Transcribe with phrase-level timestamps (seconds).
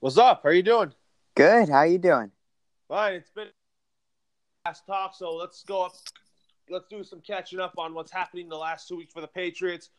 [0.00, 0.40] What's up?
[0.44, 0.94] How you doing?
[1.34, 1.68] Good.
[1.68, 2.30] How you doing?
[2.88, 3.16] Fine.
[3.16, 3.48] It's been
[4.64, 5.92] last talk, so let's go up.
[6.70, 9.90] Let's do some catching up on what's happening the last two weeks for the Patriots.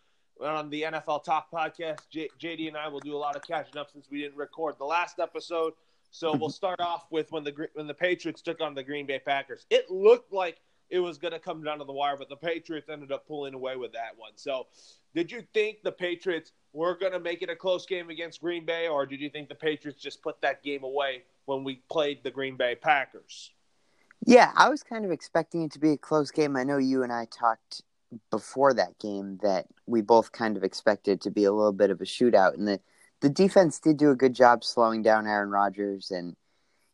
[0.43, 3.77] On the NFL Talk podcast, J- JD and I will do a lot of catching
[3.77, 5.73] up since we didn't record the last episode.
[6.09, 6.53] So we'll mm-hmm.
[6.53, 9.67] start off with when the when the Patriots took on the Green Bay Packers.
[9.69, 10.61] It looked like
[10.91, 13.53] it was going to come down to the wire, but the Patriots ended up pulling
[13.53, 14.33] away with that one.
[14.35, 14.67] So,
[15.15, 18.65] did you think the Patriots were going to make it a close game against Green
[18.65, 22.23] Bay, or did you think the Patriots just put that game away when we played
[22.23, 23.51] the Green Bay Packers?
[24.25, 26.55] Yeah, I was kind of expecting it to be a close game.
[26.55, 27.81] I know you and I talked
[28.29, 32.01] before that game that we both kind of expected to be a little bit of
[32.01, 32.79] a shootout, and the
[33.21, 36.35] the defense did do a good job slowing down Aaron Rodgers and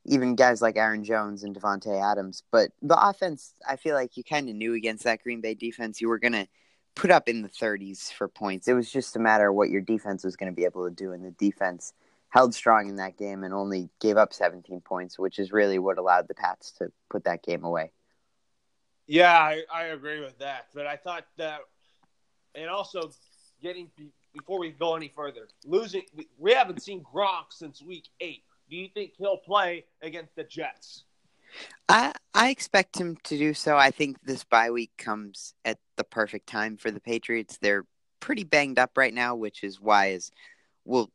[0.08, 2.44] even guys like Aaron Jones and Davante Adams.
[2.52, 6.02] But the offense, I feel like you kind of knew against that Green Bay defense
[6.02, 6.48] you were going to
[6.96, 8.68] put up in the 30s for points.
[8.68, 10.96] It was just a matter of what your defense was going to be able to
[10.96, 11.94] do, and the defense
[12.30, 15.98] held strong in that game and only gave up 17 points, which is really what
[15.98, 17.92] allowed the Pats to put that game away.
[19.06, 20.68] Yeah, I, I agree with that.
[20.74, 21.60] But I thought that,
[22.56, 23.12] and also
[23.62, 23.90] getting
[24.34, 26.04] before we go any further, losing
[26.38, 28.44] we haven't seen Gronk since week eight.
[28.70, 31.04] Do you think he'll play against the Jets?
[31.88, 33.78] I I expect him to do so.
[33.78, 37.58] I think this bye week comes at the perfect time for the Patriots.
[37.62, 37.86] They're
[38.20, 40.32] pretty banged up right now, which is why as
[40.86, 41.10] we'll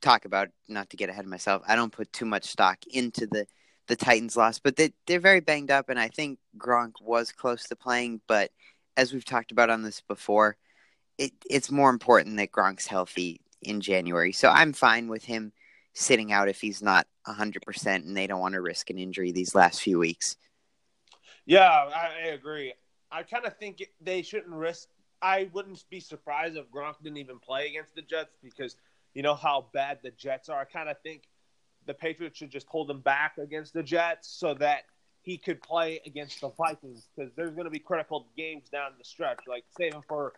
[0.00, 1.62] talk about not to get ahead of myself.
[1.66, 3.46] I don't put too much stock into the
[3.86, 7.64] the Titans loss, but they they're very banged up and I think Gronk was close
[7.64, 8.50] to playing, but
[8.96, 10.56] as we've talked about on this before,
[11.18, 14.32] it, it's more important that Gronk's healthy in January.
[14.32, 15.52] So I'm fine with him
[15.94, 19.54] sitting out if he's not 100% and they don't want to risk an injury these
[19.54, 20.36] last few weeks.
[21.46, 22.74] Yeah, I, I agree.
[23.10, 24.88] I kind of think they shouldn't risk.
[25.22, 28.76] I wouldn't be surprised if Gronk didn't even play against the Jets because
[29.14, 30.60] you know how bad the Jets are.
[30.60, 31.22] I kind of think
[31.86, 34.84] the Patriots should just hold him back against the Jets so that
[35.22, 39.04] he could play against the Vikings because there's going to be critical games down the
[39.04, 39.40] stretch.
[39.46, 40.32] Like saving for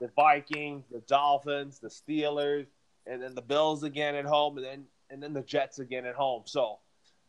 [0.00, 2.66] the Vikings, the Dolphins, the Steelers,
[3.10, 6.14] and then the Bills again at home, and then and then the Jets again at
[6.14, 6.42] home.
[6.46, 6.78] So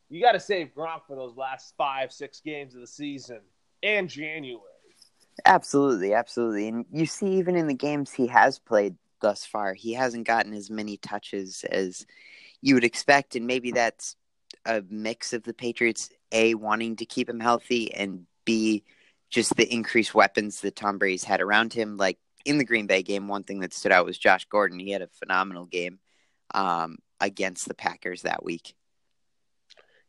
[0.10, 3.40] you got to save Gronk for those last five, six games of the season
[3.82, 4.62] and January.
[5.46, 6.68] Absolutely, absolutely.
[6.68, 10.54] And you see, even in the games he has played thus far, he hasn't gotten
[10.54, 12.06] as many touches as
[12.62, 13.36] you would expect.
[13.36, 14.16] And maybe that's
[14.66, 18.84] a mix of the Patriots, A, wanting to keep him healthy, and B,
[19.30, 21.98] just the increased weapons that Tom Brady's had around him.
[21.98, 24.80] Like in the Green Bay game, one thing that stood out was Josh Gordon.
[24.80, 26.00] He had a phenomenal game
[26.54, 28.76] um, against the Packers that week.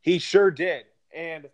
[0.01, 0.85] He sure did,
[1.15, 1.49] and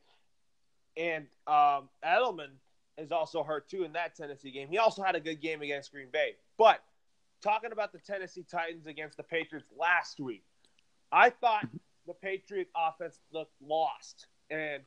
[0.96, 2.50] and um, Edelman
[2.96, 4.68] is also hurt too in that Tennessee game.
[4.68, 6.32] He also had a good game against Green Bay.
[6.56, 6.82] But
[7.42, 10.44] talking about the Tennessee Titans against the Patriots last week,
[11.12, 11.66] I thought
[12.06, 14.82] the Patriot offense looked lost, and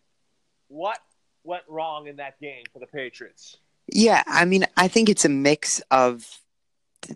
[0.67, 0.99] what
[1.43, 3.57] went wrong in that game for the Patriots?
[3.87, 6.25] Yeah, I mean, I think it's a mix of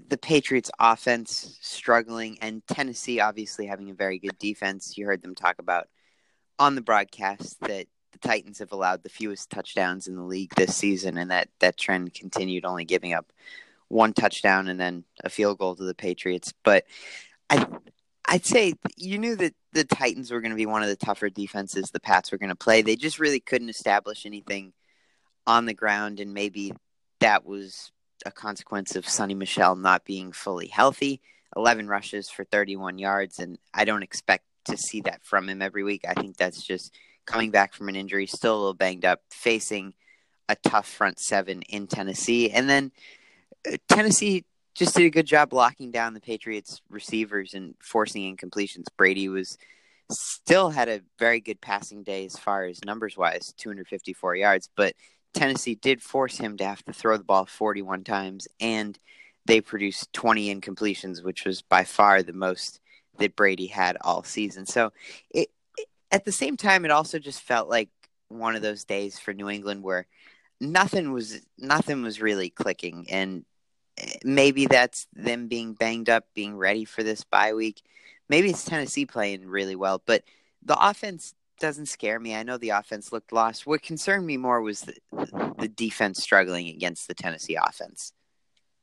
[0.08, 4.98] the Patriots offense struggling and Tennessee obviously having a very good defense.
[4.98, 5.88] You heard them talk about
[6.58, 10.75] on the broadcast that the Titans have allowed the fewest touchdowns in the league this
[10.75, 13.31] season and that that trend continued only giving up
[13.90, 16.54] one touchdown and then a field goal to the Patriots.
[16.64, 16.86] But
[17.50, 17.66] I
[18.28, 21.30] I'd say you knew that the Titans were going to be one of the tougher
[21.30, 22.81] defenses the Pats were going to play.
[22.81, 24.74] They just really couldn't establish anything
[25.47, 26.73] on the ground, and maybe
[27.19, 27.91] that was
[28.25, 31.22] a consequence of Sony Michel not being fully healthy.
[31.56, 35.83] 11 rushes for 31 yards, and I don't expect to see that from him every
[35.83, 36.03] week.
[36.07, 36.94] I think that's just
[37.25, 39.94] coming back from an injury, still a little banged up, facing
[40.50, 42.51] a tough front seven in Tennessee.
[42.51, 42.91] And then
[43.67, 44.45] uh, Tennessee
[44.75, 48.85] just did a good job locking down the Patriots receivers and forcing incompletions.
[48.97, 49.57] Brady was
[50.12, 54.94] still had a very good passing day as far as numbers wise, 254 yards, but
[55.35, 58.97] Tennessee did force him to have to throw the ball 41 times, and
[59.46, 62.79] they produced 20 incompletions, which was by far the most
[63.19, 64.65] that Brady had all season.
[64.65, 64.92] So,
[65.30, 67.89] it, it, at the same time, it also just felt like
[68.30, 70.07] one of those days for New England where
[70.60, 73.45] nothing was nothing was really clicking, and
[73.98, 77.81] eh, maybe that's them being banged up, being ready for this bye week.
[78.30, 80.24] Maybe it's Tennessee playing really well, but
[80.63, 82.36] the offense doesn't scare me.
[82.36, 83.66] I know the offense looked lost.
[83.66, 84.96] What concerned me more was the,
[85.57, 88.13] the defense struggling against the Tennessee offense.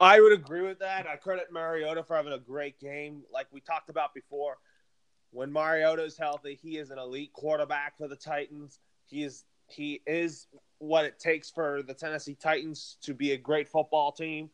[0.00, 1.06] I would agree with that.
[1.06, 3.22] I credit Mariota for having a great game.
[3.32, 4.56] Like we talked about before,
[5.30, 8.80] when Mariota is healthy, he is an elite quarterback for the Titans.
[9.06, 10.48] He is he is
[10.78, 14.50] what it takes for the Tennessee Titans to be a great football team.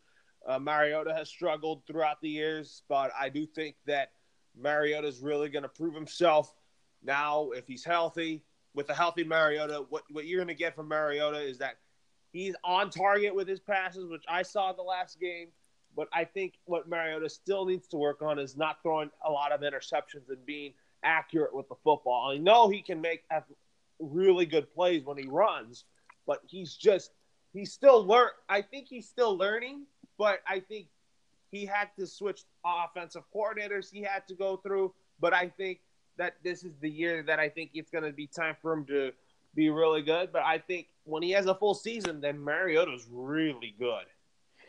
[0.46, 4.12] Uh, Mariota has struggled throughout the years, but I do think that
[4.56, 6.54] Mariota is really going to prove himself
[7.02, 8.42] now if he's healthy.
[8.74, 11.78] With a healthy Mariota, what, what you're going to get from Mariota is that
[12.30, 15.48] he's on target with his passes, which I saw in the last game.
[15.96, 19.52] But I think what Mariota still needs to work on is not throwing a lot
[19.52, 22.30] of interceptions and being accurate with the football.
[22.30, 23.24] I know he can make
[23.98, 25.84] really good plays when he runs,
[26.26, 27.10] but he's just
[27.52, 28.28] he's still learn.
[28.48, 29.86] I think he's still learning,
[30.18, 30.86] but I think
[31.50, 33.90] he had to switch offensive coordinators.
[33.90, 35.80] He had to go through, but I think
[36.18, 38.84] that this is the year that I think it's going to be time for him
[38.86, 39.12] to
[39.54, 40.30] be really good.
[40.32, 44.04] But I think when he has a full season, then Mariota's really good.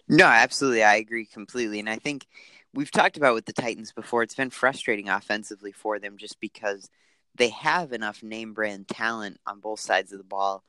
[0.08, 0.84] No, absolutely.
[0.84, 1.80] I agree completely.
[1.80, 2.26] And I think
[2.74, 6.90] we've talked about with the Titans before, it's been frustrating offensively for them just because
[7.36, 10.64] they have enough name brand talent on both sides of the ball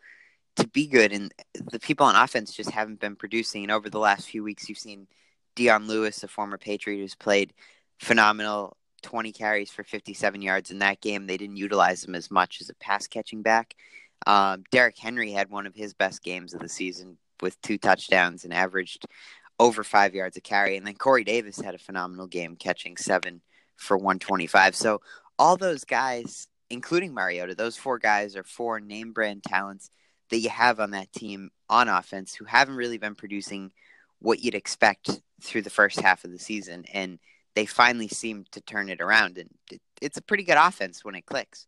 [0.57, 1.13] to be good.
[1.13, 3.63] And the people on offense just haven't been producing.
[3.63, 5.07] And over the last few weeks, you've seen
[5.57, 7.55] Dion Lewis, a former Patriot who's played
[7.99, 11.27] phenomenal 20 carries for 57 yards in that game.
[11.27, 13.75] They didn't utilize him as much as a pass catching back.
[14.27, 18.45] Um, Derrick Henry had one of his best games of the season with two touchdowns
[18.45, 19.07] and averaged
[19.59, 20.77] over five yards a carry.
[20.77, 23.41] And then Corey Davis had a phenomenal game, catching seven
[23.77, 24.75] for 125.
[24.75, 25.01] So
[25.39, 29.91] all those guys, including Mariota, those four guys are four name brand talents
[30.31, 33.73] that you have on that team on offense who haven't really been producing
[34.21, 35.11] what you'd expect
[35.43, 36.85] through the first half of the season.
[36.93, 37.19] And
[37.55, 39.39] they finally seem to turn it around.
[39.39, 41.67] And it, it's a pretty good offense when it clicks.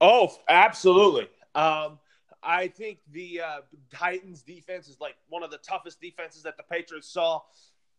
[0.00, 1.28] Oh, absolutely.
[1.54, 1.98] Um,
[2.42, 3.60] I think the uh,
[3.92, 7.42] Titans defense is like one of the toughest defenses that the Patriots saw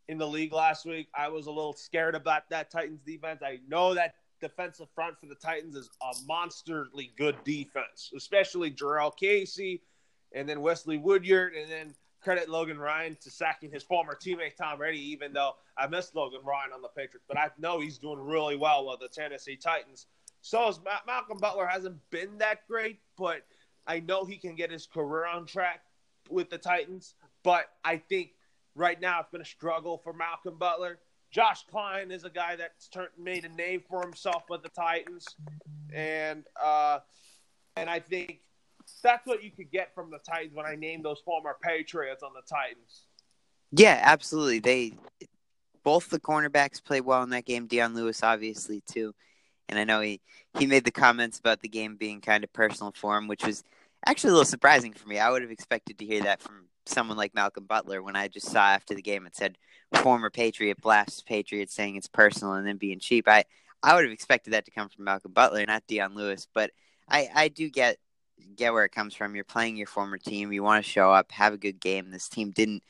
[0.08, 1.08] in the league last week.
[1.16, 3.42] I was a little scared about that Titans defense.
[3.44, 9.16] I know that defensive front for the Titans is a monsterly good defense, especially Jurrell
[9.16, 9.82] Casey
[10.34, 14.78] and then Wesley Woodyard and then credit Logan Ryan to sacking his former teammate Tom
[14.78, 18.20] Brady, even though I missed Logan Ryan on the Patriots, but I know he's doing
[18.20, 20.08] really well with the Tennessee Titans.
[20.42, 23.42] So is Malcolm Butler hasn't been that great, but–
[23.88, 25.82] I know he can get his career on track
[26.30, 28.32] with the Titans, but I think
[28.76, 31.00] right now it's been a struggle for Malcolm Butler.
[31.32, 35.26] Josh Kline is a guy that's turned, made a name for himself with the Titans,
[35.94, 37.00] and uh,
[37.78, 38.40] and I think
[39.04, 42.32] that's what you could get from the Titans when I name those former Patriots on
[42.34, 43.06] the Titans.
[43.72, 44.60] Yeah, absolutely.
[44.60, 44.94] They
[45.84, 47.68] both the cornerbacks played well in that game.
[47.68, 49.14] Dion Lewis, obviously, too
[49.72, 50.22] and I know he
[50.60, 53.64] he made the comments about the game being kind of personal for him, which was
[54.06, 55.18] actually a little surprising for me.
[55.18, 58.48] I would have expected to hear that from someone like Malcolm Butler when I just
[58.48, 59.58] saw after the game it said
[59.96, 63.28] former Patriot blasts Patriots saying it's personal and then being cheap.
[63.28, 63.46] I
[63.82, 66.72] I would have expected that to come from Malcolm Butler, not Dion Lewis, but
[67.08, 67.98] I I do get
[68.56, 69.36] get where it comes from.
[69.36, 70.52] You're playing your former team.
[70.52, 72.12] You want to show up, have a good game.
[72.12, 72.84] This team didn't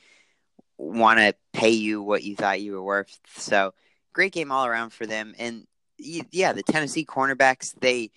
[0.77, 3.19] want to pay you what you thought you were worth.
[3.35, 3.73] So
[4.13, 5.35] great game all around for them.
[5.37, 5.67] And
[5.97, 8.11] yeah, the Tennessee cornerbacks they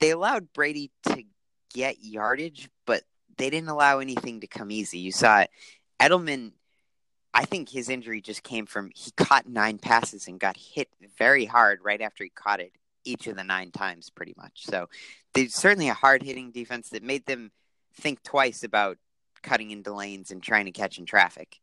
[0.00, 1.22] they allowed Brady to
[1.74, 3.02] get yardage, but
[3.36, 4.98] they didn't allow anything to come easy.
[4.98, 5.50] You saw it.
[6.00, 6.52] Edelman,
[7.32, 10.88] I think his injury just came from he caught nine passes and got hit
[11.18, 12.72] very hard right after he caught it
[13.04, 14.66] each of the nine times, pretty much.
[14.66, 14.88] So
[15.34, 17.50] there's certainly a hard hitting defense that made them
[17.94, 18.98] think twice about
[19.42, 21.58] cutting into lanes and trying to catch in traffic.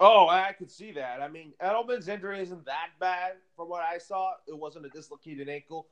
[0.00, 1.22] Oh, I could see that.
[1.22, 4.32] I mean, Edelman's injury isn't that bad from what I saw.
[4.48, 5.86] It wasn't a dislocated ankle.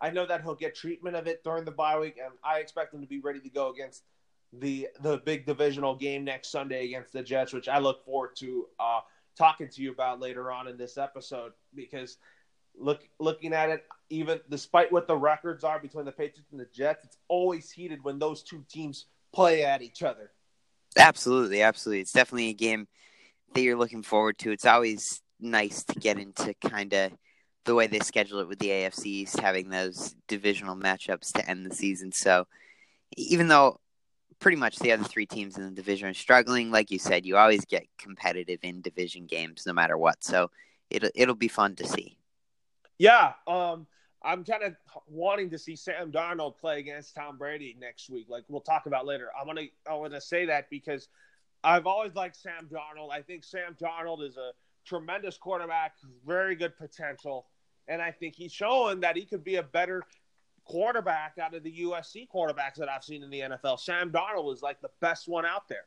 [0.00, 2.94] I know that he'll get treatment of it during the bye week, and I expect
[2.94, 4.04] him to be ready to go against
[4.52, 8.68] the the big divisional game next Sunday against the Jets, which I look forward to
[8.78, 9.00] uh,
[9.36, 11.52] talking to you about later on in this episode.
[11.74, 12.18] Because
[12.78, 16.68] look, looking at it, even despite what the records are between the Patriots and the
[16.72, 20.30] Jets, it's always heated when those two teams play at each other.
[20.96, 22.00] Absolutely, absolutely.
[22.00, 22.86] It's definitely a game
[23.54, 24.50] that you're looking forward to.
[24.50, 27.12] It's always nice to get into kind of
[27.64, 31.66] the way they schedule it with the AFC East, having those divisional matchups to end
[31.66, 32.12] the season.
[32.12, 32.46] So
[33.16, 33.80] even though
[34.38, 37.36] pretty much the other three teams in the division are struggling, like you said, you
[37.36, 40.22] always get competitive in division games no matter what.
[40.22, 40.50] So
[40.90, 42.16] it'll it'll be fun to see.
[42.98, 43.86] Yeah, um,
[44.22, 44.74] I'm kind of
[45.08, 48.26] wanting to see Sam Darnold play against Tom Brady next week.
[48.28, 49.28] Like we'll talk about later.
[49.38, 51.08] I want to I want to say that because
[51.62, 53.10] I've always liked Sam Darnold.
[53.12, 54.52] I think Sam Darnold is a
[54.84, 55.94] tremendous quarterback,
[56.26, 57.46] very good potential,
[57.88, 60.02] and I think he's showing that he could be a better
[60.64, 63.78] quarterback out of the USC quarterbacks that I've seen in the NFL.
[63.78, 65.84] Sam Darnold is like the best one out there.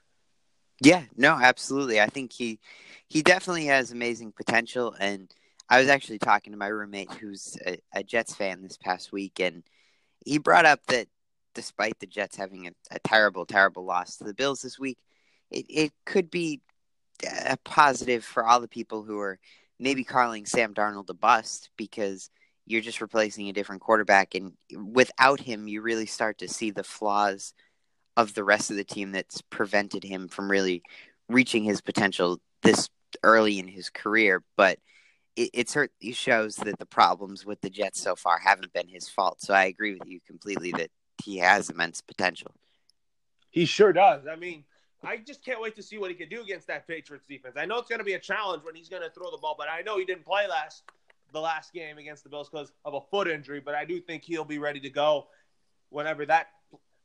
[0.82, 2.00] Yeah, no, absolutely.
[2.00, 2.60] I think he
[3.08, 5.34] he definitely has amazing potential and
[5.70, 9.40] I was actually talking to my roommate who's a, a Jets fan this past week
[9.40, 9.64] and
[10.26, 11.08] he brought up that
[11.54, 14.98] despite the Jets having a, a terrible, terrible loss to the Bills this week,
[15.52, 16.62] it, it could be
[17.46, 19.40] a positive for all the people who are
[19.80, 22.30] maybe calling Sam Darnold a bust because
[22.66, 24.54] you're just replacing a different quarterback, and
[24.94, 27.54] without him, you really start to see the flaws
[28.16, 30.84] of the rest of the team that's prevented him from really
[31.30, 32.90] reaching his potential this
[33.24, 34.44] early in his career.
[34.56, 34.78] But
[35.40, 39.08] it, it certainly shows that the problems with the Jets so far haven't been his
[39.08, 39.42] fault.
[39.42, 40.90] So I agree with you completely that
[41.24, 42.52] he has immense potential.
[43.50, 44.28] He sure does.
[44.28, 44.66] I mean,
[45.02, 47.56] I just can't wait to see what he can do against that Patriots defense.
[47.58, 49.56] I know it's going to be a challenge when he's going to throw the ball,
[49.58, 50.84] but I know he didn't play last
[51.32, 53.62] the last game against the Bills because of a foot injury.
[53.62, 55.28] But I do think he'll be ready to go
[55.90, 56.48] whenever that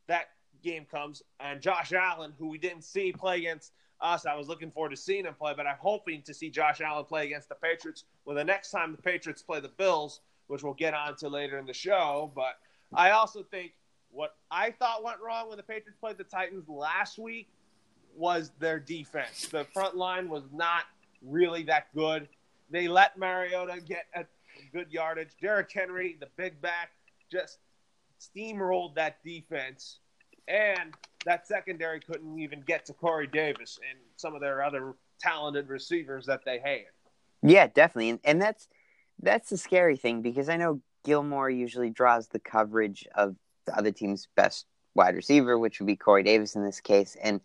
[0.08, 0.30] that
[0.62, 1.22] game comes.
[1.38, 3.72] And Josh Allen, who we didn't see play against
[4.04, 6.80] us, I was looking forward to seeing him play, but I'm hoping to see Josh
[6.80, 8.04] Allen play against the Patriots.
[8.24, 11.58] Well, the next time the Patriots play the Bills, which we'll get on to later
[11.58, 12.30] in the show.
[12.34, 12.58] But
[12.92, 13.72] I also think
[14.10, 17.48] what I thought went wrong when the Patriots played the Titans last week
[18.14, 19.48] was their defense.
[19.48, 20.82] The front line was not
[21.22, 22.28] really that good.
[22.70, 24.24] They let Mariota get a
[24.72, 25.30] good yardage.
[25.40, 26.90] Derrick Henry, the big back,
[27.30, 27.58] just
[28.20, 29.98] steamrolled that defense.
[30.46, 30.94] And
[31.24, 36.26] that secondary couldn't even get to Corey Davis and some of their other talented receivers
[36.26, 36.86] that they had.
[37.42, 38.10] Yeah, definitely.
[38.10, 38.68] And, and that's
[39.20, 43.92] that's the scary thing because I know Gilmore usually draws the coverage of the other
[43.92, 47.16] team's best wide receiver, which would be Corey Davis in this case.
[47.22, 47.40] And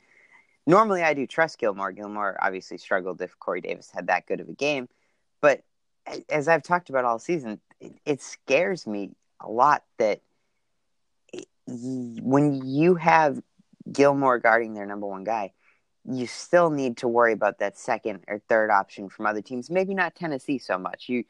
[0.65, 1.91] normally I do trust Gilmore.
[1.91, 4.88] Gilmore obviously struggled if Corey Davis had that good of a game.
[5.41, 5.63] But
[6.29, 10.21] as I've talked about all season, it, it scares me a lot that
[11.67, 13.41] when you have
[13.91, 15.53] Gilmore guarding their number one guy,
[16.05, 19.69] you still need to worry about that second or third option from other teams.
[19.69, 21.10] Maybe not Tennessee so much.
[21.10, 21.24] You,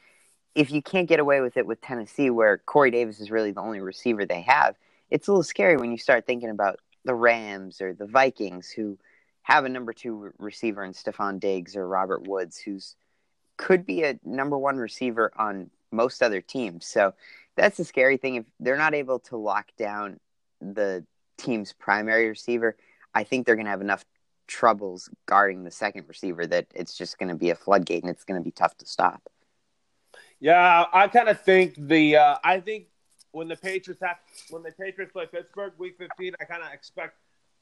[0.55, 3.61] if you can't get away with it with Tennessee, where Corey Davis is really the
[3.61, 4.75] only receiver they have,
[5.09, 8.97] it's a little scary when you start thinking about the Rams or the Vikings, who
[9.43, 12.95] have a number two receiver in Stefon Diggs or Robert Woods, who's
[13.57, 16.85] could be a number one receiver on most other teams.
[16.85, 17.13] So
[17.55, 18.35] that's the scary thing.
[18.35, 20.19] If they're not able to lock down
[20.61, 21.03] the
[21.39, 22.75] team's primary receiver,
[23.13, 24.05] I think they're going to have enough
[24.47, 28.23] troubles guarding the second receiver that it's just going to be a floodgate and it's
[28.23, 29.21] going to be tough to stop.
[30.39, 32.87] Yeah, I kind of think the uh, I think
[33.31, 34.17] when the Patriots have
[34.49, 37.15] when the Patriots play Pittsburgh week 15, I kind of expect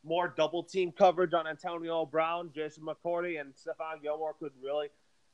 [0.04, 4.88] more double team coverage on Antonio Brown, Jason McCourty, and Stephon Gilmore could really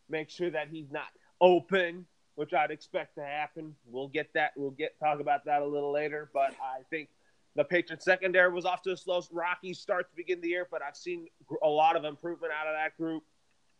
[0.09, 1.07] make sure that he's not
[1.41, 3.75] open, which I'd expect to happen.
[3.85, 4.53] We'll get that.
[4.55, 7.09] We'll get talk about that a little later, but I think
[7.55, 10.81] the Patriots secondary was off to a slow, rocky start to begin the year, but
[10.81, 11.27] I've seen
[11.61, 13.23] a lot of improvement out of that group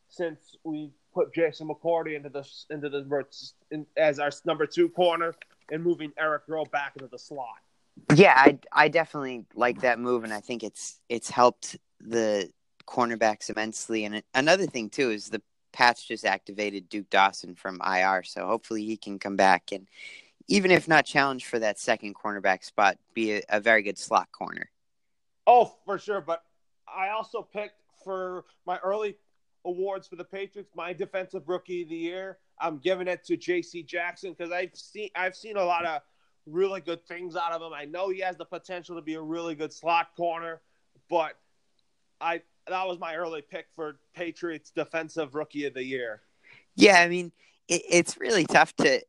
[0.09, 3.25] since we put Jason McCourty into the into the
[3.71, 5.33] in, as our number two corner
[5.71, 7.47] and moving Eric Rowe back into the slot.
[8.15, 12.49] Yeah, I I definitely like that move, and I think it's it's helped the
[12.87, 14.05] cornerbacks immensely.
[14.05, 18.85] And another thing too is the Pats just activated Duke Dawson from IR, so hopefully
[18.85, 19.87] he can come back and
[20.47, 24.29] even if not challenged for that second cornerback spot, be a, a very good slot
[24.31, 24.69] corner.
[25.47, 26.21] Oh, for sure.
[26.21, 26.43] But
[26.87, 29.17] I also picked for my early
[29.65, 32.37] awards for the Patriots, my defensive rookie of the year.
[32.59, 33.83] I'm giving it to J.C.
[33.83, 36.01] Jackson because I've seen I've seen a lot of
[36.45, 37.73] really good things out of him.
[37.73, 40.61] I know he has the potential to be a really good slot corner,
[41.09, 41.37] but
[42.21, 46.21] I that was my early pick for Patriots defensive rookie of the year.
[46.75, 47.31] Yeah, I mean
[47.67, 49.01] it, it's really tough to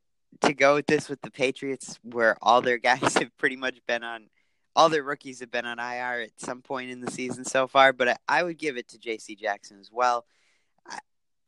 [0.42, 4.02] to go with this with the Patriots, where all their guys have pretty much been
[4.02, 4.28] on,
[4.76, 7.92] all their rookies have been on IR at some point in the season so far.
[7.92, 9.36] But I, I would give it to J.C.
[9.36, 10.24] Jackson as well.
[10.86, 10.98] I,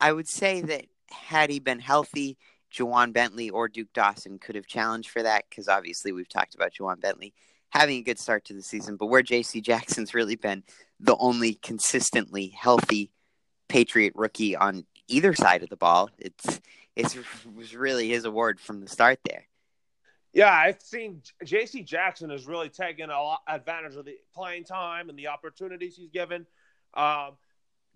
[0.00, 2.36] I would say that had he been healthy,
[2.74, 6.72] Ja'Whaun Bentley or Duke Dawson could have challenged for that because obviously we've talked about
[6.72, 7.32] Ja'Whaun Bentley
[7.70, 9.60] having a good start to the season, but where J.C.
[9.60, 10.62] Jackson's really been
[11.00, 13.10] the only consistently healthy
[13.68, 16.60] Patriot rookie on either side of the ball, it's
[16.96, 17.16] it
[17.54, 19.44] was really his award from the start there.
[20.32, 21.82] Yeah, I've seen J.C.
[21.82, 26.10] Jackson has really taken a lot advantage of the playing time and the opportunities he's
[26.10, 26.46] given.
[26.94, 27.32] Um,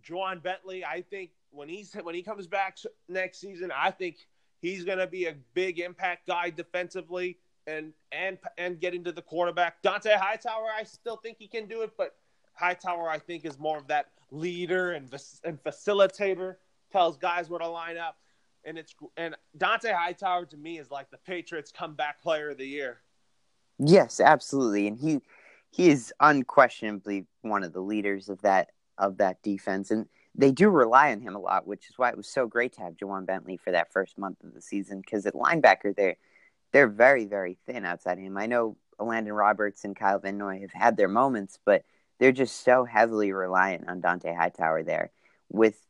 [0.09, 2.79] Ja'Whaun Bentley, I think when he's when he comes back
[3.09, 4.17] next season, I think
[4.61, 9.23] he's going to be a big impact guy defensively and and and getting to the
[9.23, 9.83] quarterback.
[9.83, 12.15] Dont'a Hightower, I still think he can do it, but
[12.55, 15.13] Hightower, I think, is more of that leader and
[15.45, 16.57] and facilitator.
[16.93, 18.17] Tells guys where to line up
[18.65, 22.67] and it's and Dont'a Hightower to me is like the Patriots comeback player of the
[22.67, 23.01] year.
[23.79, 25.21] Yes, absolutely, and he
[25.71, 30.69] he is unquestionably one of the leaders of that of that defense, and they do
[30.69, 33.27] rely on him a lot, which is why it was so great to have Ja'Whaun
[33.27, 35.01] Bentley for that first month of the season.
[35.01, 36.17] Because at linebacker, they're
[36.73, 38.37] they're very very thin outside him.
[38.37, 41.85] I know Landon Roberts and Kyle Van Noy have had their moments, but
[42.19, 45.11] they're just so heavily reliant on Dont'a Hightower there
[45.49, 45.81] with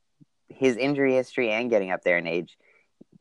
[0.51, 2.59] his injury history and getting up there in age,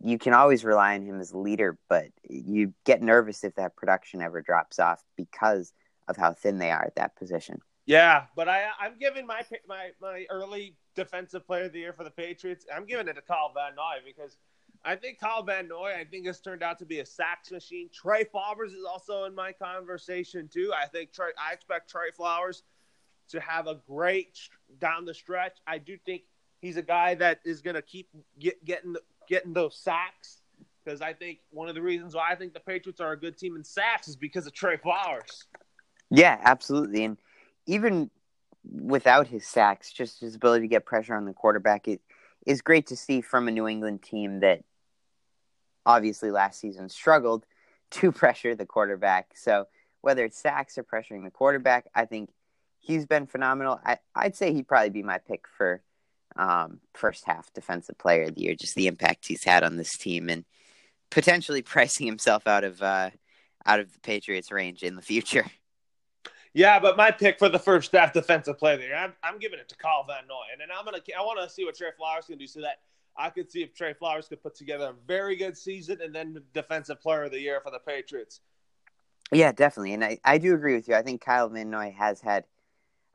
[0.02, 3.76] you can always rely on him as a leader, but you get nervous if that
[3.76, 5.74] production ever drops off because
[6.08, 7.60] of how thin they are at that position.
[7.86, 12.04] Yeah, but I I'm giving my my my early defensive player of the year for
[12.04, 12.66] the Patriots.
[12.74, 14.38] I'm giving it to Kyle Van Noy because
[14.86, 17.90] I think Kyle Van Noy I think has turned out to be a sacks machine.
[17.92, 20.72] Trey Flowers is also in my conversation too.
[20.76, 22.64] I think Trey I expect Trey Flowers
[23.30, 24.38] to have a great
[24.80, 25.58] down the stretch.
[25.66, 26.24] I do think
[26.62, 28.96] he's a guy that is going to keep get, getting
[29.28, 30.42] getting those sacks
[30.84, 33.38] because I think one of the reasons why I think the Patriots are a good
[33.38, 35.46] team in sacks is because of Trey Flowers.
[36.10, 37.18] Yeah, absolutely, and
[37.66, 38.10] even
[38.64, 42.02] without his sacks, just his ability to get pressure on the quarterback, it
[42.46, 44.64] is great to see from a New England team that
[45.86, 47.46] obviously last season struggled
[47.92, 49.32] to pressure the quarterback.
[49.36, 49.68] So
[50.02, 52.30] whether it's sacks or pressuring the quarterback, I think
[52.80, 53.80] he's been phenomenal.
[53.86, 55.82] I, I'd say he'd probably be my pick for
[56.40, 59.98] um, first half defensive player of the year, just the impact he's had on this
[59.98, 60.46] team and
[61.12, 63.10] potentially pricing himself out of uh,
[63.66, 65.46] out of the Patriots range in the future.
[66.54, 69.70] Yeah, but my pick for the first half defensive player there, I'm, I'm giving it
[69.70, 72.26] to Kyle Van Noy, and then I'm gonna I want to see what Trey Flowers
[72.26, 72.80] can do so that
[73.18, 76.42] I could see if Trey Flowers could put together a very good season and then
[76.54, 78.40] defensive player of the year for the Patriots.
[79.32, 80.96] Yeah, definitely, and I, I do agree with you.
[80.96, 82.46] I think Kyle Van Noy has had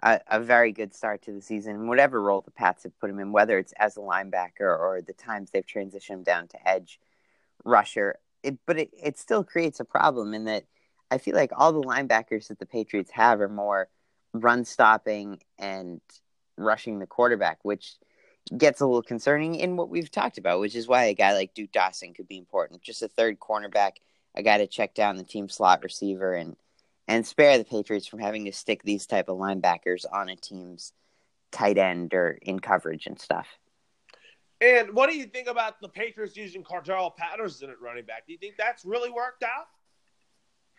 [0.03, 3.21] a, a, very good start to the season, whatever role the Pats have put him
[3.21, 7.01] in, whether it's as a linebacker or the times they've transitioned him down to edge
[7.65, 8.19] rusher.
[8.43, 10.65] It, but it, it still creates a problem in that
[11.11, 13.89] I feel like all the linebackers that the Patriots have are more
[14.33, 16.01] run stopping and
[16.59, 17.95] rushing the quarterback, which
[18.57, 21.55] gets a little concerning in what we've talked about, which is why a guy like
[21.55, 22.83] Duke Dawson could be important.
[22.83, 23.93] Just a third cornerback,
[24.35, 26.57] a guy to check down the team slot receiver and
[27.09, 30.93] and spare the Patriots from having to stick these type of linebackers on a team's
[31.53, 33.47] tight end or in coverage and stuff.
[34.61, 38.27] And what do you think about the Patriots using Cordarrelle Patterson at running back?
[38.27, 39.67] Do you think that's really worked out?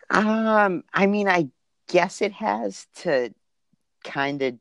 [0.09, 1.49] Um, I mean, I
[1.87, 3.33] guess it has to
[4.03, 4.55] kind of.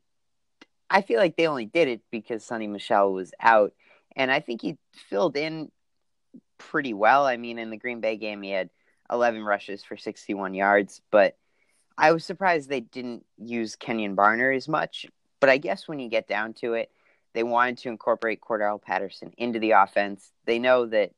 [0.91, 3.73] I feel like they only did it because Sony Michel was out,
[4.15, 5.71] and I think he filled in
[6.59, 7.27] pretty well.
[7.27, 8.71] I mean, in the Green Bay game, he had
[9.11, 11.37] 11 rushes for 61 yards, but
[11.97, 15.07] I was surprised they didn't use Kenyon Barner as much.
[15.41, 16.91] But I guess when you get down to it,
[17.35, 20.33] they wanted to incorporate Cordell Patterson into the offense.
[20.47, 21.13] They know that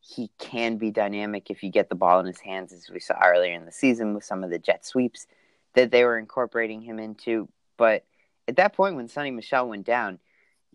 [0.00, 3.14] he can be dynamic if you get the ball in his hands, as we saw
[3.22, 5.26] earlier in the season with some of the jet sweeps
[5.74, 7.48] that they were incorporating him into.
[7.76, 8.04] But
[8.48, 10.18] at that point, when Sony Michel went down,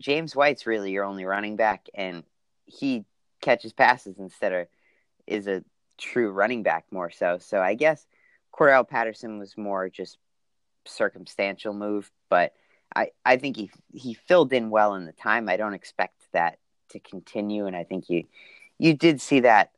[0.00, 2.22] James White's really your only running back, and
[2.64, 3.04] he
[3.40, 4.68] catches passes instead of
[5.26, 5.64] is a
[5.98, 7.38] true running back more so.
[7.40, 8.06] So I guess
[8.56, 10.18] Cordarrelle Patterson was more just
[10.86, 12.52] circumstantial move, but
[12.94, 15.48] I, I think he he filled in well in the time.
[15.48, 16.58] I don't expect that
[16.90, 18.24] to continue, and I think you
[18.78, 19.72] you did see that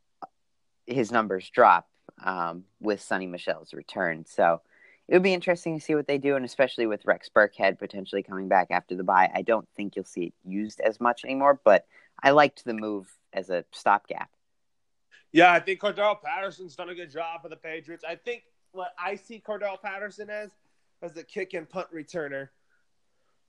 [0.87, 1.89] his numbers drop
[2.23, 4.25] um, with Sony Michel's return.
[4.27, 4.61] So
[5.07, 8.23] it would be interesting to see what they do, and especially with Rex Burkhead potentially
[8.23, 9.31] coming back after the bye.
[9.35, 11.87] I don't think you'll see it used as much anymore, but
[12.23, 14.31] I liked the move as a stopgap.
[15.33, 18.05] Yeah, I think Cordarrelle Patterson's done a good job for the Patriots.
[18.07, 20.51] I think what I see Cordell Patterson as
[21.03, 22.49] as a kick and punt returner.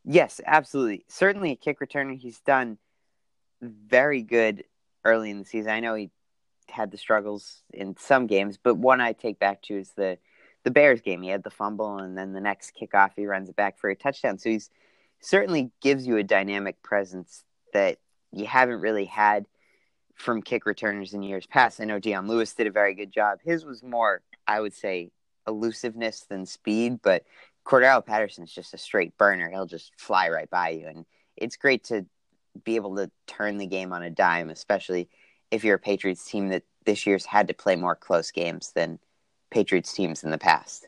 [0.06, 1.06] Yes, absolutely.
[1.08, 2.18] Certainly a kick returner.
[2.18, 2.78] He's done
[3.62, 4.64] very good
[5.04, 5.72] early in the season.
[5.72, 6.12] I know he
[6.70, 10.18] had the struggles in some games, but one I take back to is the
[10.64, 11.22] the Bears game.
[11.22, 13.96] He had the fumble, and then the next kickoff, he runs it back for a
[13.96, 14.38] touchdown.
[14.38, 14.70] So he's
[15.22, 17.98] certainly gives you a dynamic presence that
[18.32, 19.46] you haven't really had
[20.16, 21.80] from kick returners in years past.
[21.80, 23.40] I know Dion Lewis did a very good job.
[23.44, 25.12] His was more, I would say,
[25.48, 27.24] elusiveness than speed, but
[27.66, 29.50] Cordarrelle Patterson's just a straight burner.
[29.50, 31.06] He'll just fly right by you, and
[31.38, 32.06] it's great to
[32.64, 35.08] be able to turn the game on a dime, especially
[35.52, 38.98] if you're a Patriots team that this year's had to play more close games than
[39.52, 40.88] Patriots teams in the past.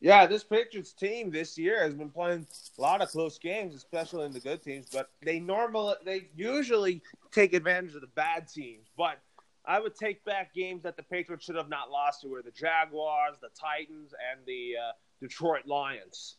[0.00, 4.26] Yeah, this Patriots team this year has been playing a lot of close games, especially
[4.26, 4.86] in the good teams.
[4.92, 8.88] But they normally, they usually take advantage of the bad teams.
[8.98, 9.18] But
[9.64, 12.50] I would take back games that the Patriots should have not lost to, were the
[12.50, 16.36] Jaguars, the Titans, and the uh, Detroit Lions.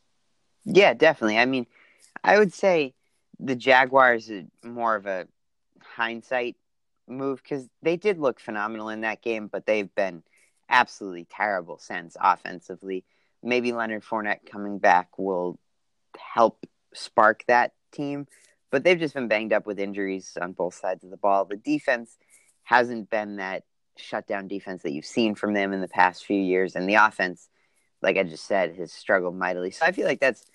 [0.65, 1.37] Yeah, definitely.
[1.37, 1.67] I mean,
[2.23, 2.93] I would say
[3.39, 5.27] the Jaguars is more of a
[5.81, 6.55] hindsight
[7.07, 10.23] move because they did look phenomenal in that game, but they've been
[10.69, 13.03] absolutely terrible since offensively.
[13.41, 15.59] Maybe Leonard Fournette coming back will
[16.17, 18.27] help spark that team,
[18.71, 21.45] but they've just been banged up with injuries on both sides of the ball.
[21.45, 22.17] The defense
[22.63, 23.63] hasn't been that
[23.97, 27.49] shutdown defense that you've seen from them in the past few years, and the offense,
[28.01, 29.71] like I just said, has struggled mightily.
[29.71, 30.45] So I feel like that's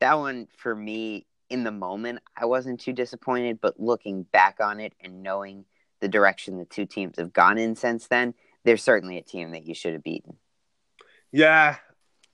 [0.00, 4.80] that one for me in the moment, I wasn't too disappointed, but looking back on
[4.80, 5.64] it and knowing
[6.00, 9.66] the direction the two teams have gone in since then, they're certainly a team that
[9.66, 10.36] you should have beaten.
[11.32, 11.76] Yeah,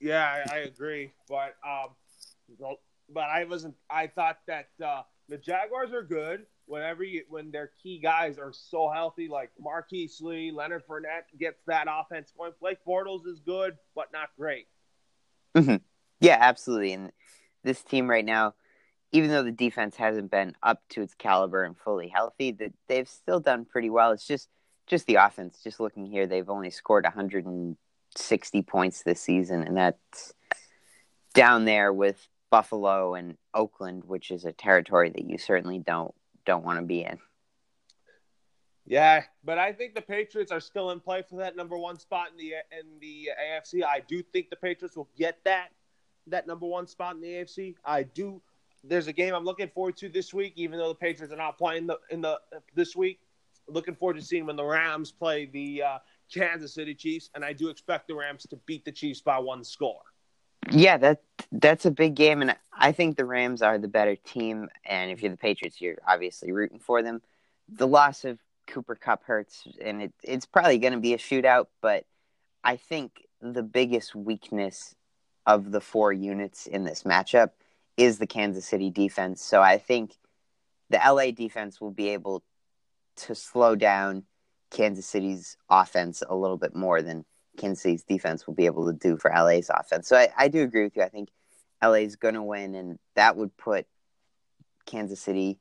[0.01, 1.13] yeah, I, I agree.
[1.29, 2.77] But um,
[3.09, 3.75] but I wasn't.
[3.91, 8.53] I thought that uh, the Jaguars are good whenever you when their key guys are
[8.53, 12.53] so healthy, like Marquise Lee, Leonard Fournette gets that offense going.
[12.61, 14.69] Blake Bortles is good, but not great.
[15.57, 15.77] Mm-hmm.
[16.21, 16.93] Yeah, absolutely.
[16.93, 17.11] And
[17.65, 18.55] this team right now,
[19.11, 23.09] even though the defense hasn't been up to its caliber and fully healthy, that they've
[23.09, 24.13] still done pretty well.
[24.13, 24.49] It's just
[24.87, 25.61] just the offense.
[25.63, 30.35] Just looking here, they've only scored 160 points this season, and that's
[31.35, 36.65] down there with Buffalo and Oakland, which is a territory that you certainly don't don't
[36.65, 37.19] want to be in.
[38.87, 42.29] Yeah, but I think the Patriots are still in play for that number one spot
[42.33, 43.85] in the in the AFC.
[43.85, 45.69] I do think the Patriots will get that
[46.27, 47.77] that number one spot in the AFC.
[47.85, 48.43] I do.
[48.83, 51.59] There's a game I'm looking forward to this week, even though the Patriots are not
[51.59, 52.41] playing the, in the
[52.75, 53.21] this week.
[53.69, 55.99] Looking forward to seeing when the Rams play the uh,
[56.33, 59.63] Kansas City Chiefs, and I do expect the Rams to beat the Chiefs by one
[59.63, 60.01] score.
[60.69, 64.69] Yeah, that that's a big game, and I think the Rams are the better team.
[64.85, 67.23] And if you're the Patriots, you're obviously rooting for them.
[67.69, 71.67] The loss of Cooper Kupp hurts, and it, it's probably going to be a shootout.
[71.81, 72.05] But
[72.63, 74.95] I think the biggest weakness
[75.47, 77.51] of the four units in this matchup
[77.97, 79.43] is the Kansas City defense.
[79.43, 80.15] So I think
[80.91, 82.43] the LA defense will be able
[83.17, 84.25] to slow down
[84.71, 87.25] Kansas City's offense a little bit more than
[87.57, 90.09] Kansas City's defense will be able to do for LA's offense.
[90.09, 91.03] So I, I do agree with you.
[91.03, 91.29] I think
[91.83, 93.87] LA's going to win, and that would put
[94.87, 95.59] Kansas City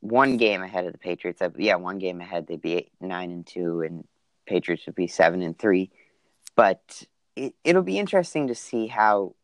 [0.00, 1.42] one game ahead of the Patriots.
[1.56, 2.46] Yeah, one game ahead.
[2.46, 4.06] They'd be eight, nine and two, and
[4.46, 5.90] Patriots would be seven and three.
[6.56, 7.04] But
[7.36, 9.34] it, it'll be interesting to see how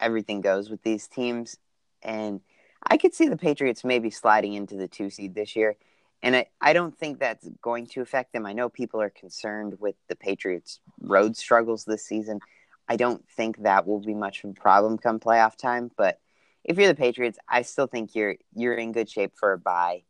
[0.00, 1.56] everything goes with these teams.
[2.02, 2.40] And
[2.82, 5.76] I could see the Patriots maybe sliding into the two seed this year.
[6.26, 8.46] And I, I don't think that's going to affect them.
[8.46, 12.40] I know people are concerned with the Patriots' road struggles this season.
[12.88, 15.88] I don't think that will be much of a problem come playoff time.
[15.96, 16.18] But
[16.64, 20.02] if you're the Patriots, I still think you're you're in good shape for a bye,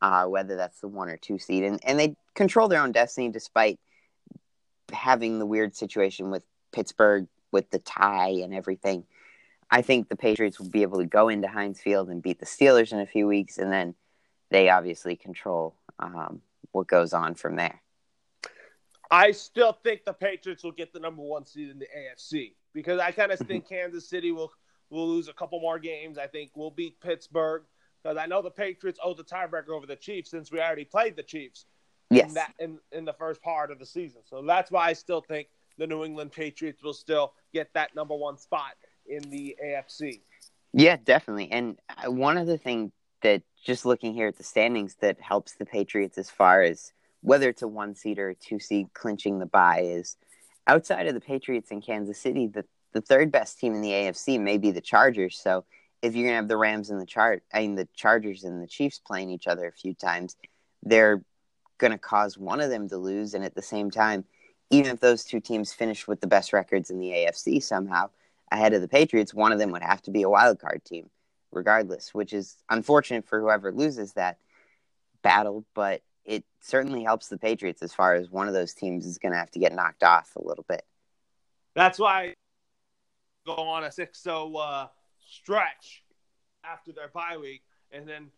[0.00, 1.64] uh, whether that's the one or two seed.
[1.64, 3.80] And and they control their own destiny despite
[4.92, 9.06] having the weird situation with Pittsburgh with the tie and everything.
[9.72, 12.46] I think the Patriots will be able to go into Heinz Field and beat the
[12.46, 13.96] Steelers in a few weeks, and then
[14.54, 16.40] they obviously control um,
[16.70, 17.82] what goes on from there.
[19.10, 23.00] I still think the Patriots will get the number one seed in the AFC because
[23.00, 23.48] I kind of mm-hmm.
[23.48, 24.52] think Kansas City will
[24.90, 26.18] will lose a couple more games.
[26.18, 27.64] I think we'll beat Pittsburgh
[28.00, 31.16] because I know the Patriots owe the tiebreaker over the Chiefs since we already played
[31.16, 31.66] the Chiefs.
[32.10, 32.28] Yes.
[32.28, 35.22] In, that, in, in the first part of the season, so that's why I still
[35.22, 38.74] think the New England Patriots will still get that number one spot
[39.06, 40.20] in the AFC.
[40.72, 41.50] Yeah, definitely.
[41.50, 42.92] And uh, one other thing
[43.24, 47.48] that just looking here at the standings that helps the Patriots as far as whether
[47.48, 50.16] it's a one seed or a two seed clinching the bye is
[50.66, 54.38] outside of the Patriots in Kansas City, the, the third best team in the AFC
[54.38, 55.40] may be the Chargers.
[55.42, 55.64] So
[56.02, 58.68] if you're gonna have the Rams and the chart I mean the Chargers and the
[58.68, 60.36] Chiefs playing each other a few times,
[60.82, 61.24] they're
[61.78, 64.24] gonna cause one of them to lose and at the same time,
[64.68, 68.10] even if those two teams finish with the best records in the AFC somehow
[68.52, 71.08] ahead of the Patriots, one of them would have to be a wild card team
[71.54, 74.38] regardless, which is unfortunate for whoever loses that
[75.22, 79.18] battle, but it certainly helps the Patriots as far as one of those teams is
[79.18, 80.84] going to have to get knocked off a little bit.
[81.74, 82.34] That's why
[83.46, 84.88] go on a 6 0 uh,
[85.26, 86.02] stretch
[86.64, 87.62] after their bye week,
[87.92, 88.28] and then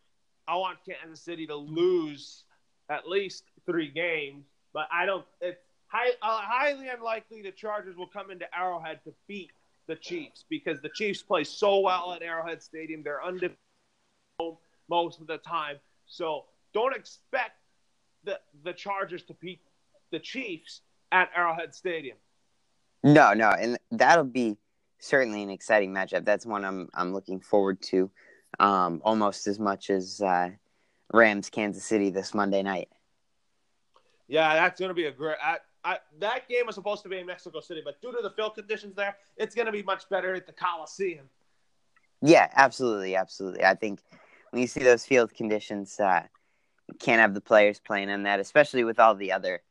[0.48, 2.44] I want Kansas City to lose
[2.88, 5.24] at least three games, but I don't.
[5.40, 9.50] It's high, uh, highly unlikely the Chargers will come into Arrowhead to beat
[9.86, 13.02] the Chiefs because the Chiefs play so well at Arrowhead Stadium.
[13.02, 13.56] They're undefeated
[14.88, 15.76] most of the time.
[16.06, 17.58] So don't expect
[18.24, 19.60] the the Chargers to beat
[20.10, 22.16] the Chiefs at Arrowhead Stadium.
[23.02, 24.56] No, no, and that'll be
[24.98, 26.24] certainly an exciting matchup.
[26.24, 28.10] That's one I'm I'm looking forward to,
[28.58, 30.50] um, almost as much as uh,
[31.12, 32.88] Rams Kansas City this Monday night.
[34.28, 35.36] Yeah, that's going to be a great.
[35.86, 38.56] I, that game was supposed to be in Mexico City, but due to the field
[38.56, 41.30] conditions there, it's going to be much better at the Coliseum.
[42.20, 43.64] Yeah, absolutely, absolutely.
[43.64, 44.00] I think
[44.50, 46.24] when you see those field conditions, uh,
[46.88, 49.62] you can't have the players playing in that, especially with all the other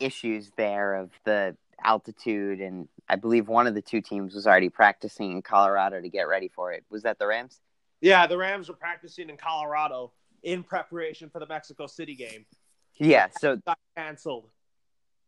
[0.00, 2.60] issues there of the altitude.
[2.60, 6.22] And I believe one of the two teams was already practicing in Colorado to get
[6.22, 6.84] ready for it.
[6.90, 7.60] Was that the Rams?
[8.00, 10.10] Yeah, the Rams were practicing in Colorado
[10.42, 12.46] in preparation for the Mexico City game.
[12.98, 13.60] Yeah, so
[13.96, 14.48] canceled.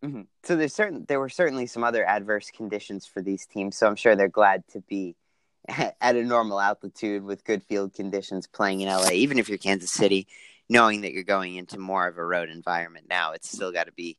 [0.05, 0.23] Mm-hmm.
[0.43, 3.77] So there's certain there were certainly some other adverse conditions for these teams.
[3.77, 5.17] So I'm sure they're glad to be
[5.69, 9.11] at a normal altitude with good field conditions playing in LA.
[9.13, 10.27] Even if you're Kansas City,
[10.69, 13.93] knowing that you're going into more of a road environment now, it's still got to
[13.93, 14.17] be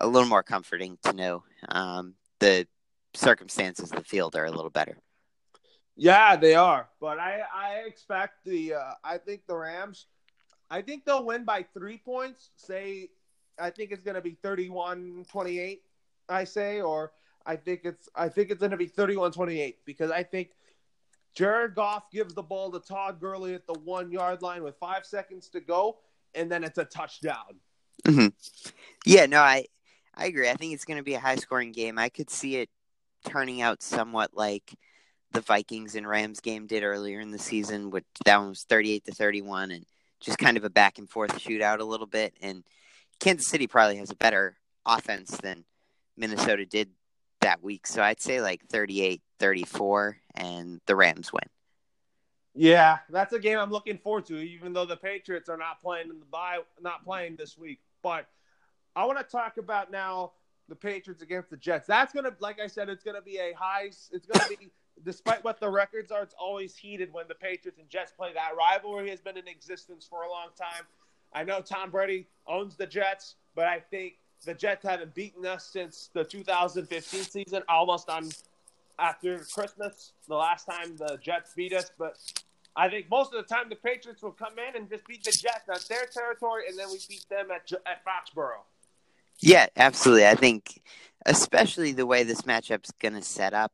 [0.00, 2.66] a little more comforting to know um, the
[3.14, 4.96] circumstances of the field are a little better.
[5.94, 6.88] Yeah, they are.
[7.00, 10.06] But I, I expect the uh, I think the Rams
[10.72, 12.48] I think they'll win by three points.
[12.56, 13.10] Say
[13.58, 15.80] I think it's gonna be 31-28,
[16.28, 17.12] I say, or
[17.44, 20.50] I think it's I think it's gonna be 31-28 because I think
[21.34, 25.06] Jared Goff gives the ball to Todd Gurley at the one yard line with five
[25.06, 25.98] seconds to go,
[26.34, 27.60] and then it's a touchdown.
[28.04, 28.28] Mm-hmm.
[29.06, 29.66] Yeah, no, I
[30.14, 30.48] I agree.
[30.48, 31.98] I think it's going to be a high scoring game.
[31.98, 32.68] I could see it
[33.24, 34.74] turning out somewhat like
[35.32, 39.04] the Vikings and Rams game did earlier in the season, which that one was 38
[39.06, 39.86] to 31 and
[40.20, 42.34] just kind of a back and forth shootout a little bit.
[42.42, 42.64] And
[43.22, 45.64] Kansas City probably has a better offense than
[46.16, 46.90] Minnesota did
[47.40, 47.86] that week.
[47.86, 51.42] So I'd say like 38 34 and the Rams win.
[52.54, 56.10] Yeah, that's a game I'm looking forward to, even though the Patriots are not playing
[56.10, 57.78] in the bye, not playing this week.
[58.02, 58.26] But
[58.96, 60.32] I want to talk about now
[60.68, 61.86] the Patriots against the Jets.
[61.86, 63.84] That's gonna, like I said, it's gonna be a high.
[63.86, 64.70] It's gonna be,
[65.04, 68.32] despite what the records are, it's always heated when the Patriots and Jets play.
[68.34, 70.84] That rivalry has been in existence for a long time.
[71.34, 74.14] I know Tom Brady owns the Jets, but I think
[74.44, 78.28] the Jets haven't beaten us since the 2015 season, almost on
[78.98, 81.90] after Christmas, the last time the Jets beat us.
[81.98, 82.16] But
[82.76, 85.32] I think most of the time the Patriots will come in and just beat the
[85.32, 85.62] Jets.
[85.66, 88.62] That's their territory, and then we beat them at, at Foxborough.
[89.40, 90.26] Yeah, absolutely.
[90.26, 90.82] I think,
[91.26, 93.72] especially the way this matchup's going to set up,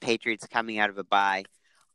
[0.00, 1.44] Patriots coming out of a bye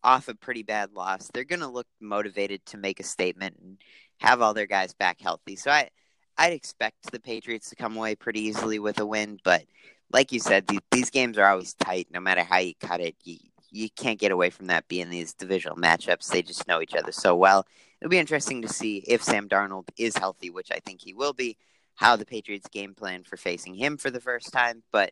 [0.03, 3.77] off a pretty bad loss, they're going to look motivated to make a statement and
[4.19, 5.55] have all their guys back healthy.
[5.55, 5.89] So I,
[6.37, 9.63] I'd expect the Patriots to come away pretty easily with a win, but
[10.11, 12.07] like you said, the, these games are always tight.
[12.11, 13.37] No matter how you cut it, you
[13.69, 16.29] you can't get away from that being these divisional matchups.
[16.29, 17.65] They just know each other so well.
[17.99, 21.33] It'll be interesting to see if Sam Darnold is healthy, which I think he will
[21.33, 21.57] be.
[21.95, 25.11] How the Patriots game plan for facing him for the first time, but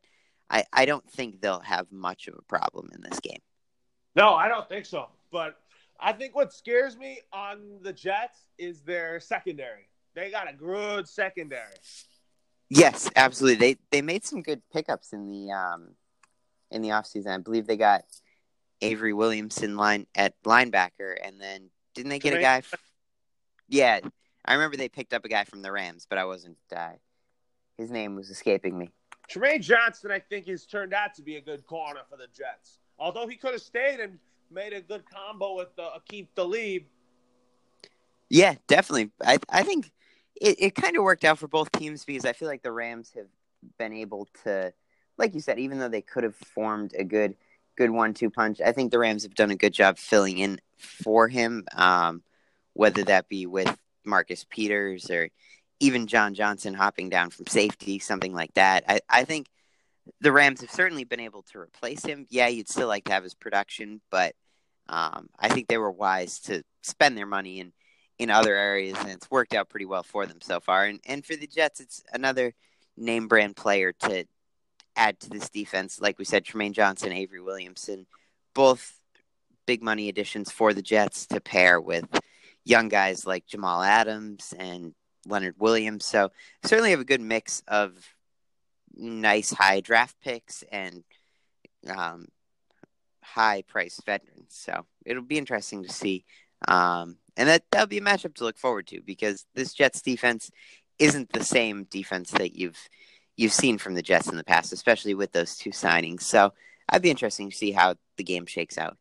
[0.49, 3.39] I, I don't think they'll have much of a problem in this game.
[4.15, 5.07] No, I don't think so.
[5.31, 5.57] But
[5.99, 9.89] I think what scares me on the Jets is their secondary.
[10.13, 11.73] They got a good secondary.
[12.69, 13.73] Yes, absolutely.
[13.73, 15.89] They they made some good pickups in the um
[16.71, 17.27] in the offseason.
[17.27, 18.03] I believe they got
[18.81, 22.57] Avery Williamson line at linebacker, and then didn't they get a guy?
[22.57, 22.73] F-
[23.67, 23.99] yeah,
[24.45, 26.57] I remember they picked up a guy from the Rams, but I wasn't.
[26.75, 26.93] Uh,
[27.77, 28.89] his name was escaping me.
[29.29, 32.79] Trumaine Johnson, I think, has turned out to be a good corner for the Jets.
[32.97, 34.19] Although he could have stayed and
[34.51, 36.83] made a good combo with uh, Aqib Talib.
[38.29, 39.11] Yeah, definitely.
[39.23, 39.91] I I think
[40.35, 43.11] it, it kind of worked out for both teams because I feel like the Rams
[43.15, 43.27] have
[43.77, 44.73] been able to,
[45.17, 47.35] like you said, even though they could have formed a good
[47.77, 51.27] good one-two punch, I think the Rams have done a good job filling in for
[51.27, 51.65] him.
[51.75, 52.23] Um,
[52.75, 55.29] whether that be with Marcus Peters or
[55.79, 58.83] even John Johnson hopping down from safety, something like that.
[58.87, 59.47] I, I think
[60.21, 62.25] the Rams have certainly been able to replace him.
[62.29, 64.35] Yeah, you'd still like to have his production, but
[64.87, 67.71] um, I think they were wise to spend their money and
[68.17, 70.85] in other areas, and it's worked out pretty well for them so far.
[70.85, 72.53] And and for the Jets, it's another
[72.97, 74.25] name brand player to
[74.95, 75.99] add to this defense.
[75.99, 78.07] Like we said, Trumaine Johnson, Avery Williamson,
[78.53, 78.97] both
[79.65, 82.05] big money additions for the Jets to pair with
[82.63, 84.93] young guys like Jamal Adams and
[85.27, 86.05] Leonard Williams.
[86.05, 86.31] So
[86.63, 88.14] certainly have a good mix of
[88.95, 91.03] nice high draft picks and
[91.87, 92.27] um,
[93.23, 94.49] high priced veterans.
[94.49, 96.25] So it'll be interesting to see.
[96.67, 100.51] Um, and that that'll be a matchup to look forward to because this Jets defense
[100.99, 102.79] isn't the same defense that you've
[103.35, 106.21] you've seen from the Jets in the past, especially with those two signings.
[106.21, 106.53] So
[106.87, 108.97] I'd be interesting to see how the game shakes out.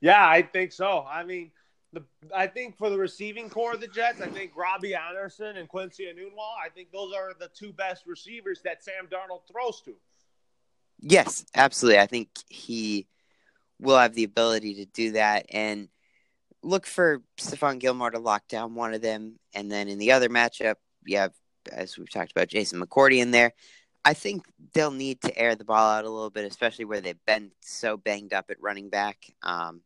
[0.00, 1.04] Yeah, I think so.
[1.08, 1.52] I mean,
[1.92, 2.02] the
[2.34, 6.04] I think for the receiving core of the Jets, I think Robbie Anderson and Quincy
[6.04, 9.94] Enunwa, I think those are the two best receivers that Sam Darnold throws to.
[11.00, 12.00] Yes, absolutely.
[12.00, 13.06] I think he
[13.80, 15.88] will have the ability to do that and
[16.62, 20.28] look for Stephon Gilmore to lock down one of them, and then in the other
[20.28, 21.32] matchup, you have,
[21.72, 23.52] as we've talked about, Jason McCourty in there.
[24.04, 27.24] I think they'll need to air the ball out a little bit, especially where they've
[27.26, 29.18] been so banged up at running back.
[29.42, 29.82] Um,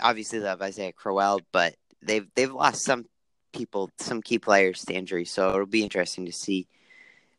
[0.00, 3.06] obviously, they have Isaiah Crowell, but they've they've lost some
[3.52, 6.66] people, some key players to injury, so it'll be interesting to see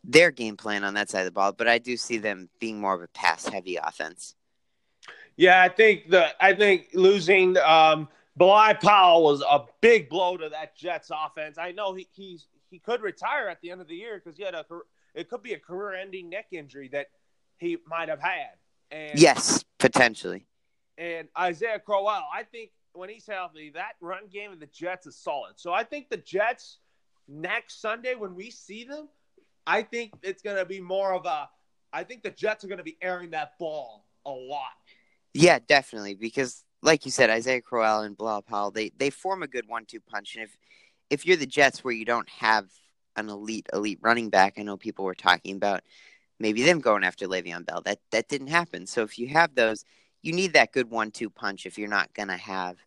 [0.04, 1.52] their game plan on that side of the ball.
[1.52, 4.36] But I do see them being more of a pass heavy offense.
[5.38, 10.50] Yeah, I think the I think losing um, Bilal Powell was a big blow to
[10.50, 11.58] that Jets offense.
[11.58, 14.44] I know he he's he could retire at the end of the year because he
[14.44, 14.66] had a
[15.14, 17.08] it could be a career-ending neck injury that
[17.58, 18.52] he might have had.
[18.92, 20.46] And yes, potentially.
[20.98, 25.18] And Isaiah Crowell, I think when he's healthy, that run game of the Jets is
[25.18, 25.54] solid.
[25.58, 26.78] So I think the Jets
[27.28, 29.10] next Sunday when we see them,
[29.68, 31.50] I think it's going to be more of a.
[31.92, 34.62] I think the Jets are going to be airing that ball a lot.
[35.34, 36.16] Yeah, definitely.
[36.16, 40.02] Because, like you said, Isaiah Crowell and Bilal Powell, they they form a good one-two
[40.02, 40.36] punch.
[40.36, 40.58] And if
[41.10, 42.68] if you're the Jets, where you don't have
[43.16, 45.82] an elite elite running back, I know people were talking about
[46.40, 47.82] maybe them going after Le'Veon Bell.
[47.82, 48.86] That that didn't happen.
[48.86, 49.84] So if you have those,
[50.26, 51.66] you need that good one-two punch.
[51.66, 52.78] If you're not going to have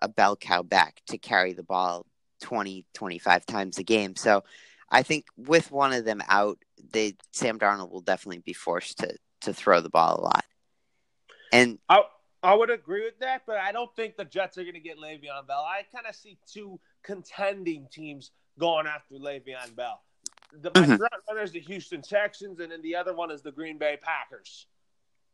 [0.00, 2.06] a bell cow back to carry the ball
[2.42, 4.16] 20, 25 times a game.
[4.16, 4.44] So
[4.90, 6.58] I think with one of them out,
[6.92, 10.44] they Sam Darnold will definitely be forced to to throw the ball a lot.
[11.52, 12.02] And I
[12.42, 14.96] I would agree with that, but I don't think the Jets are going to get
[14.96, 15.66] Le'Veon Bell.
[15.68, 20.00] I kind of see two contending teams going after Le'Veon Bell.
[20.52, 20.96] The mm-hmm.
[20.96, 23.98] front runner is the Houston Texans, and then the other one is the Green Bay
[24.00, 24.66] Packers.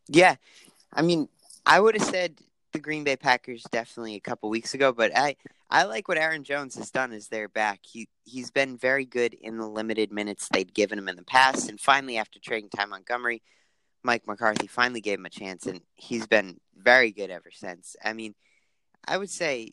[0.08, 0.36] Yeah,
[0.92, 1.28] I mean,
[1.66, 2.38] I would have said
[2.72, 5.36] the Green Bay Packers definitely a couple weeks ago, but I
[5.70, 7.80] I like what Aaron Jones has done as their back.
[7.82, 11.70] He he's been very good in the limited minutes they'd given him in the past,
[11.70, 13.42] and finally after trading Ty Montgomery,
[14.02, 17.96] Mike McCarthy finally gave him a chance, and he's been very good ever since.
[18.04, 18.34] I mean,
[19.06, 19.72] I would say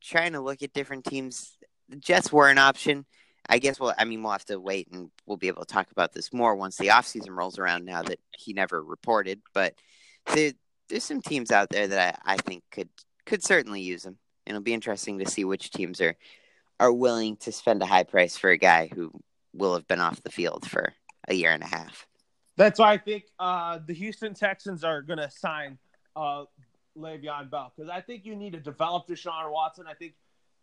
[0.00, 1.56] trying to look at different teams,
[1.88, 3.06] the Jets were an option.
[3.48, 5.90] I guess well, I mean, we'll have to wait, and we'll be able to talk
[5.90, 7.84] about this more once the offseason rolls around.
[7.84, 9.74] Now that he never reported, but
[10.34, 10.54] the
[10.88, 12.88] there's some teams out there that I, I think could
[13.24, 14.18] could certainly use him.
[14.46, 16.16] And it'll be interesting to see which teams are
[16.78, 19.10] are willing to spend a high price for a guy who
[19.52, 20.92] will have been off the field for
[21.28, 22.06] a year and a half.
[22.56, 25.78] That's why I think uh, the Houston Texans are going to sign
[26.14, 26.44] uh,
[26.96, 29.86] Le'Veon Bell because I think you need to develop Deshaun Watson.
[29.88, 30.14] I think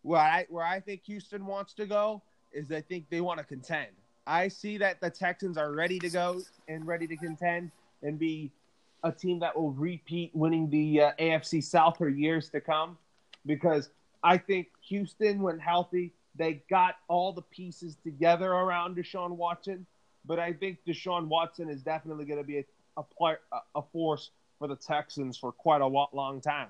[0.02, 3.44] where I where I think Houston wants to go is I think they want to
[3.44, 3.88] contend.
[4.26, 7.70] I see that the Texans are ready to go and ready to contend
[8.02, 8.50] and be
[9.04, 12.96] a team that will repeat winning the uh, AFC South for years to come
[13.46, 13.90] because
[14.22, 19.86] I think Houston, when healthy, they got all the pieces together around Deshaun Watson.
[20.24, 22.64] But I think Deshaun Watson is definitely going to be
[22.96, 23.36] a, a,
[23.76, 26.68] a force for the Texans for quite a long time.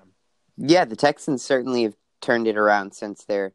[0.57, 3.53] Yeah, the Texans certainly have turned it around since their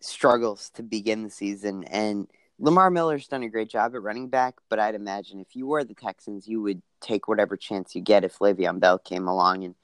[0.00, 1.84] struggles to begin the season.
[1.84, 2.28] And
[2.58, 5.84] Lamar Miller's done a great job at running back, but I'd imagine if you were
[5.84, 9.74] the Texans, you would take whatever chance you get if Le'Veon Bell came along and,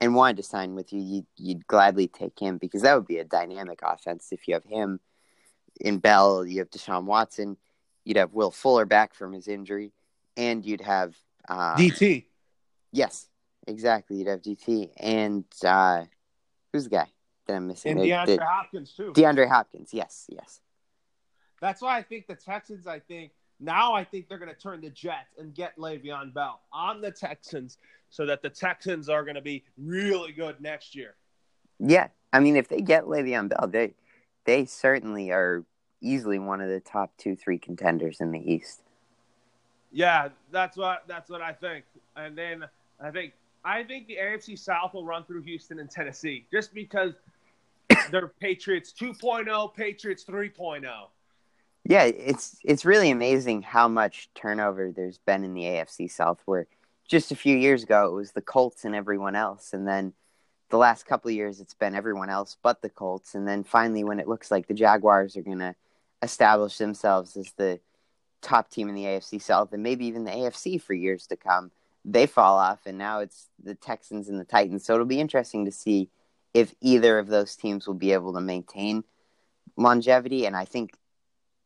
[0.00, 1.00] and wanted to sign with you.
[1.00, 4.28] You'd, you'd gladly take him because that would be a dynamic offense.
[4.32, 5.00] If you have him
[5.80, 7.56] in Bell, you have Deshaun Watson,
[8.04, 9.92] you'd have Will Fuller back from his injury,
[10.36, 11.14] and you'd have
[11.48, 12.24] uh, DT.
[12.92, 13.28] Yes,
[13.66, 14.18] exactly.
[14.18, 16.04] You'd have DT and uh,
[16.72, 17.08] who's the guy
[17.46, 17.92] that I'm missing?
[17.92, 19.12] And DeAndre the, Hopkins too.
[19.12, 19.90] DeAndre Hopkins.
[19.92, 20.60] Yes, yes.
[21.60, 23.32] That's why I think the Texans, I think,
[23.62, 27.10] now I think they're going to turn the Jets and get Le'Veon Bell on the
[27.10, 27.78] Texans
[28.10, 31.14] so that the Texans are going to be really good next year.
[31.78, 32.08] Yeah.
[32.32, 33.94] I mean, if they get Le'Veon Bell, they,
[34.44, 35.64] they certainly are
[36.00, 38.82] easily one of the top two, three contenders in the East.
[39.92, 41.84] Yeah, that's what that's what I think.
[42.16, 42.64] And then
[42.98, 47.12] I think I think the AFC South will run through Houston and Tennessee just because
[48.10, 50.84] they're Patriots 2.0, Patriots 3.0.
[51.84, 56.40] Yeah, it's it's really amazing how much turnover there's been in the AFC South.
[56.44, 56.66] Where
[57.08, 60.12] just a few years ago it was the Colts and everyone else, and then
[60.70, 64.04] the last couple of years it's been everyone else but the Colts, and then finally
[64.04, 65.74] when it looks like the Jaguars are going to
[66.22, 67.80] establish themselves as the
[68.42, 71.70] top team in the AFC South and maybe even the AFC for years to come,
[72.04, 74.84] they fall off, and now it's the Texans and the Titans.
[74.84, 76.08] So it'll be interesting to see
[76.54, 79.02] if either of those teams will be able to maintain
[79.76, 80.92] longevity, and I think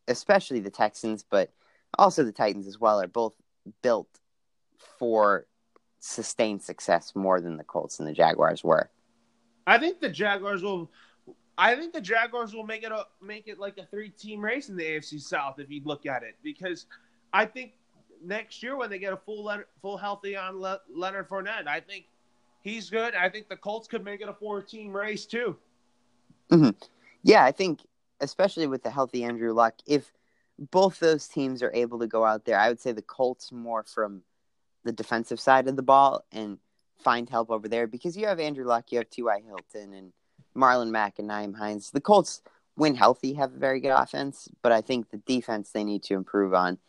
[0.07, 1.51] especially the Texans, but
[1.97, 3.33] also the Titans as well, are both
[3.81, 4.07] built
[4.99, 5.45] for
[5.99, 8.89] sustained success more than the Colts and the Jaguars were.
[9.65, 10.89] I think the Jaguars will.
[11.57, 14.69] I think the Jaguars will make it a make it like a three team race
[14.69, 16.85] in the AFC South if you look at it because
[17.33, 17.73] I think
[18.23, 22.05] next year when they get a full full healthy on Le- Leonard Fournette, I think
[22.61, 23.15] he's good.
[23.15, 25.57] I think the Colts could make it a four team race too.
[26.51, 26.69] Mm-hmm.
[27.23, 27.81] Yeah, I think
[28.19, 30.11] especially with the healthy Andrew Luck, if
[30.59, 33.83] both those teams are able to go out there, I would say the Colts more
[33.83, 34.21] from
[34.83, 36.57] the defensive side of the ball and
[36.99, 39.41] find help over there because you have Andrew Luck, you have T.Y.
[39.45, 40.13] Hilton and
[40.55, 41.91] Marlon Mack and Nyheim Hines.
[41.91, 42.41] The Colts,
[42.75, 46.15] when healthy, have a very good offense, but I think the defense they need to
[46.15, 46.79] improve on.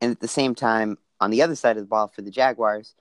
[0.00, 2.94] And at the same time, on the other side of the ball for the Jaguars,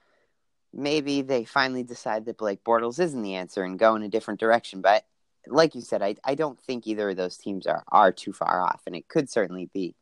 [0.74, 4.40] maybe they finally decide that Blake Bortles isn't the answer and go in a different
[4.40, 4.82] direction.
[4.82, 5.06] But
[5.50, 8.62] like you said, I I don't think either of those teams are are too far
[8.62, 9.96] off, and it could certainly be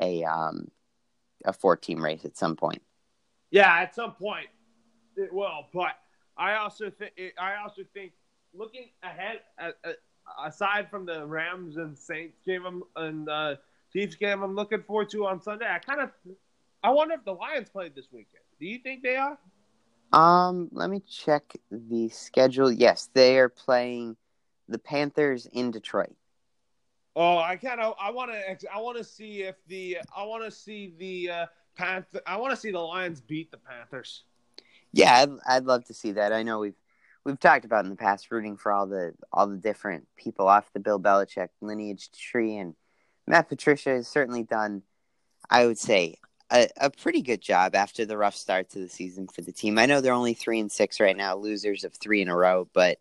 [0.00, 0.68] a um
[1.44, 2.82] a four team race at some point.
[3.50, 4.48] Yeah, at some point
[5.16, 5.96] it will, but
[6.36, 8.12] I also think I also think
[8.54, 9.92] looking ahead, uh, uh,
[10.44, 13.56] aside from the Rams and Saints game I'm, and uh,
[13.92, 15.66] Chiefs game, I'm looking forward to on Sunday.
[15.68, 16.10] I kind of,
[16.82, 18.44] I wonder if the Lions played this weekend.
[18.58, 19.38] Do you think they are?
[20.12, 22.70] Um, let me check the schedule.
[22.70, 24.16] Yes, they are playing
[24.70, 26.14] the Panthers in Detroit.
[27.14, 30.44] Oh, I kind of, I want to, I want to see if the, I want
[30.44, 31.46] to see the uh,
[31.76, 34.22] Panther, I want to see the Lions beat the Panthers.
[34.92, 36.32] Yeah, I'd, I'd love to see that.
[36.32, 36.78] I know we've
[37.24, 40.72] we've talked about in the past rooting for all the all the different people off
[40.72, 42.74] the Bill Belichick lineage tree, and
[43.26, 44.82] Matt Patricia has certainly done,
[45.48, 46.16] I would say,
[46.50, 49.78] a, a pretty good job after the rough start to the season for the team.
[49.78, 52.68] I know they're only three and six right now, losers of three in a row,
[52.72, 52.98] but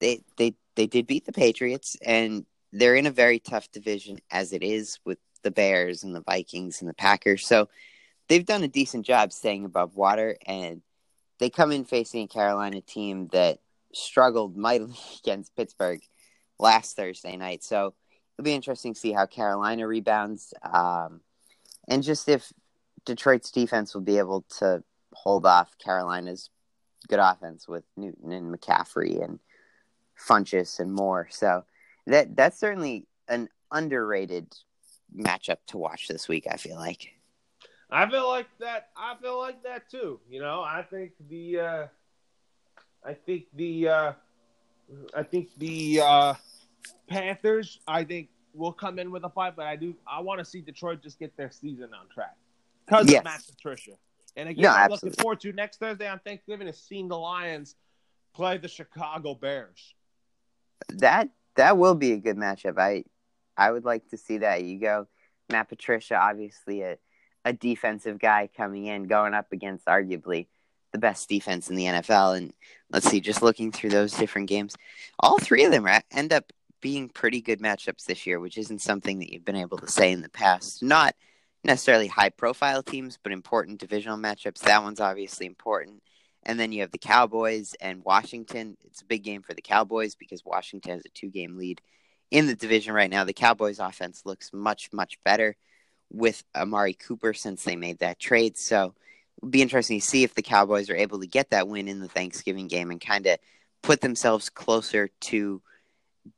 [0.00, 4.52] they they they did beat the Patriots, and they're in a very tough division as
[4.52, 7.44] it is with the Bears and the Vikings and the Packers.
[7.44, 7.68] So
[8.28, 10.80] they've done a decent job staying above water, and
[11.40, 13.58] they come in facing a Carolina team that
[13.92, 16.00] struggled mightily against Pittsburgh
[16.60, 17.64] last Thursday night.
[17.64, 17.94] So
[18.38, 21.22] it'll be interesting to see how Carolina rebounds, um,
[21.88, 22.52] and just if
[23.04, 26.50] Detroit's defense will be able to hold off Carolina's
[27.08, 29.40] good offense with Newton and McCaffrey and
[30.18, 31.28] Funchess and more.
[31.30, 31.64] So
[32.06, 34.54] that that's certainly an underrated
[35.16, 36.46] matchup to watch this week.
[36.50, 37.14] I feel like.
[37.90, 38.90] I feel like that.
[38.96, 40.20] I feel like that too.
[40.28, 41.86] You know, I think the, uh,
[43.04, 44.12] I think the, uh,
[45.14, 46.34] I think the uh,
[47.08, 47.78] Panthers.
[47.88, 49.94] I think will come in with a fight, but I do.
[50.06, 52.36] I want to see Detroit just get their season on track
[52.86, 53.20] because yes.
[53.20, 53.92] of Matt Patricia.
[54.36, 55.10] And again, no, I'm absolutely.
[55.10, 57.74] looking forward to next Thursday on Thanksgiving is seeing the Lions
[58.34, 59.94] play the Chicago Bears.
[60.88, 62.78] That that will be a good matchup.
[62.78, 63.04] I
[63.56, 64.64] I would like to see that.
[64.64, 65.06] You go,
[65.50, 66.98] Matt Patricia, obviously a
[67.44, 70.46] a defensive guy coming in, going up against arguably
[70.92, 72.36] the best defense in the NFL.
[72.36, 72.52] And
[72.90, 74.74] let's see, just looking through those different games,
[75.18, 79.18] all three of them end up being pretty good matchups this year, which isn't something
[79.18, 80.82] that you've been able to say in the past.
[80.82, 81.14] Not
[81.64, 84.60] necessarily high profile teams, but important divisional matchups.
[84.60, 86.02] That one's obviously important.
[86.44, 88.76] And then you have the Cowboys and Washington.
[88.84, 91.80] It's a big game for the Cowboys because Washington has a two game lead
[92.30, 93.24] in the division right now.
[93.24, 95.56] The Cowboys offense looks much, much better
[96.10, 98.56] with Amari Cooper since they made that trade.
[98.56, 98.94] So
[99.38, 102.00] it'll be interesting to see if the Cowboys are able to get that win in
[102.00, 103.38] the Thanksgiving game and kind of
[103.82, 105.62] put themselves closer to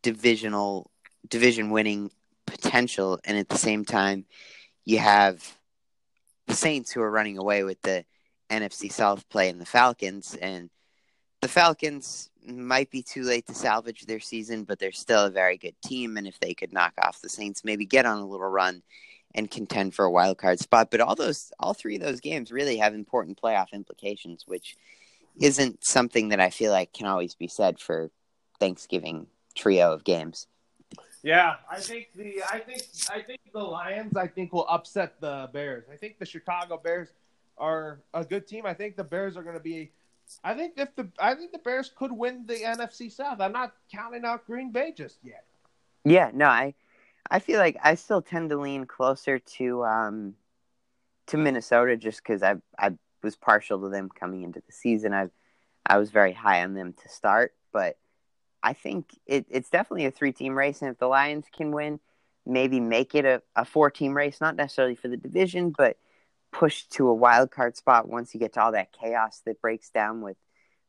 [0.03, 0.91] divisional
[1.29, 2.11] division winning
[2.47, 3.21] potential.
[3.25, 4.25] And at the same time,
[4.85, 5.57] you have
[6.47, 8.05] the Saints who are running away with the
[8.51, 10.37] NFC South play in the Falcons.
[10.41, 10.71] And
[11.41, 15.57] the Falcons might be too late to salvage their season, but they're still a very
[15.57, 16.17] good team.
[16.17, 18.83] And if they could knock off the Saints, maybe get on a little run
[19.35, 20.91] and contend for a wild card spot.
[20.91, 24.77] But all those, all three of those games really have important playoff implications, which
[25.41, 28.11] isn't something that I feel like can always be said for
[28.59, 30.47] Thanksgiving trio of games.
[31.23, 35.51] Yeah, I think the I think I think the Lions I think will upset the
[35.53, 35.85] Bears.
[35.93, 37.09] I think the Chicago Bears
[37.61, 38.67] are a good team.
[38.67, 39.93] I think the Bears are going to be
[40.45, 43.41] I think if the I think the Bears could win the NFC South.
[43.41, 45.45] I'm not counting out Green Bay just yet.
[46.05, 46.75] Yeah, no, I
[47.31, 50.35] I feel like I still tend to lean closer to um,
[51.29, 52.93] to Minnesota just because I I
[53.23, 55.13] was partial to them coming into the season.
[55.13, 55.29] I
[55.87, 57.99] I was very high on them to start, but
[58.63, 61.99] I think it, it's definitely a three team race, and if the Lions can win,
[62.47, 65.97] maybe make it a, a four team race, not necessarily for the division, but
[66.53, 69.91] push to a wild card spot once you get to all that chaos that breaks
[69.91, 70.37] down with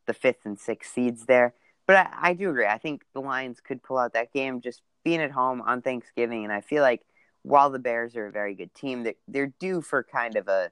[0.06, 1.54] the fifth and sixth seeds there.
[1.86, 2.66] But I, I do agree.
[2.66, 6.44] I think the Lions could pull out that game just being at home on Thanksgiving,
[6.44, 7.02] and I feel like
[7.42, 10.70] while the Bears are a very good team, they're, they're due for kind of a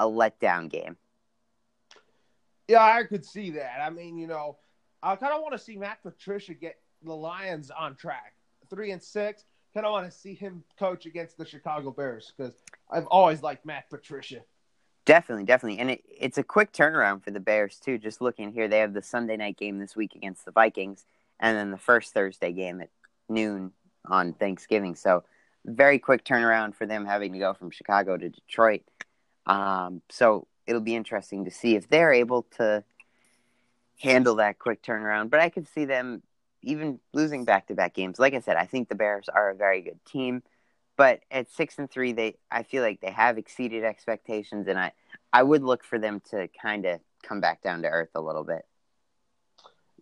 [0.00, 0.96] a letdown game.
[2.66, 3.80] Yeah, I could see that.
[3.82, 4.56] I mean, you know,
[5.02, 8.34] I kind of want to see Matt Patricia get the Lions on track,
[8.70, 9.44] three and six.
[9.74, 12.54] Kind of want to see him coach against the Chicago Bears because
[12.90, 14.40] I've always liked Matt Patricia.
[15.04, 17.96] Definitely, definitely, and it, it's a quick turnaround for the Bears too.
[17.96, 21.06] Just looking here, they have the Sunday night game this week against the Vikings,
[21.38, 22.90] and then the first Thursday game at
[23.28, 23.72] noon
[24.06, 24.94] on Thanksgiving.
[24.94, 25.24] So
[25.64, 28.82] very quick turnaround for them having to go from Chicago to Detroit.
[29.46, 32.84] Um, so it'll be interesting to see if they're able to
[34.00, 35.30] handle that quick turnaround.
[35.30, 36.22] But I could see them
[36.62, 38.18] even losing back to back games.
[38.18, 40.42] Like I said, I think the Bears are a very good team.
[40.96, 44.92] But at six and three, they I feel like they have exceeded expectations, and I
[45.32, 48.44] I would look for them to kind of come back down to earth a little
[48.44, 48.66] bit.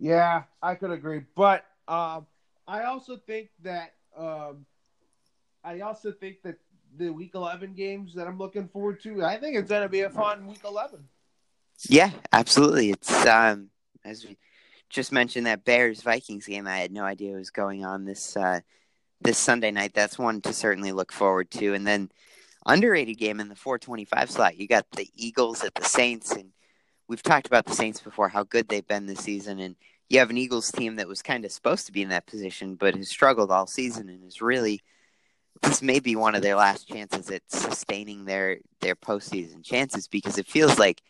[0.01, 2.27] Yeah, I could agree, but um,
[2.67, 4.67] I also think that um,
[5.65, 6.57] I also think that
[6.97, 10.01] the Week 11 games that I'm looking forward to, I think it's going to be
[10.01, 11.01] a fun Week 11.
[11.89, 12.91] Yeah, absolutely.
[12.91, 13.71] It's um,
[14.05, 14.37] as we
[14.89, 16.67] just mentioned that Bears Vikings game.
[16.67, 18.61] I had no idea was going on this uh,
[19.21, 19.93] this Sunday night.
[19.95, 21.75] That's one to certainly look forward to.
[21.75, 22.11] And then
[22.67, 24.57] underrated game in the 425 slot.
[24.57, 26.53] You got the Eagles at the Saints, and
[27.09, 29.77] we've talked about the Saints before, how good they've been this season, and
[30.09, 32.75] you have an Eagles team that was kind of supposed to be in that position,
[32.77, 34.83] but has struggled all season and is really
[35.63, 40.39] this may be one of their last chances at sustaining their their postseason chances because
[40.39, 41.03] it feels like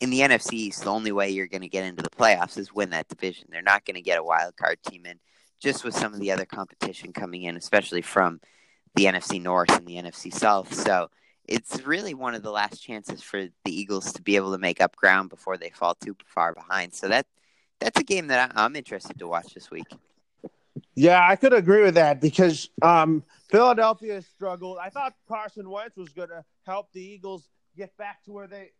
[0.00, 2.74] in the NFC East, the only way you're going to get into the playoffs is
[2.74, 3.48] win that division.
[3.50, 5.18] They're not going to get a wild card team in,
[5.60, 8.40] just with some of the other competition coming in, especially from
[8.94, 10.72] the NFC North and the NFC South.
[10.72, 11.10] So
[11.44, 14.80] it's really one of the last chances for the Eagles to be able to make
[14.80, 16.94] up ground before they fall too far behind.
[16.94, 17.26] So that
[17.78, 19.86] that's a game that I'm interested to watch this week.
[20.94, 24.78] Yeah, I could agree with that because um, Philadelphia struggled.
[24.80, 28.70] I thought Carson Wentz was going to help the Eagles get back to where they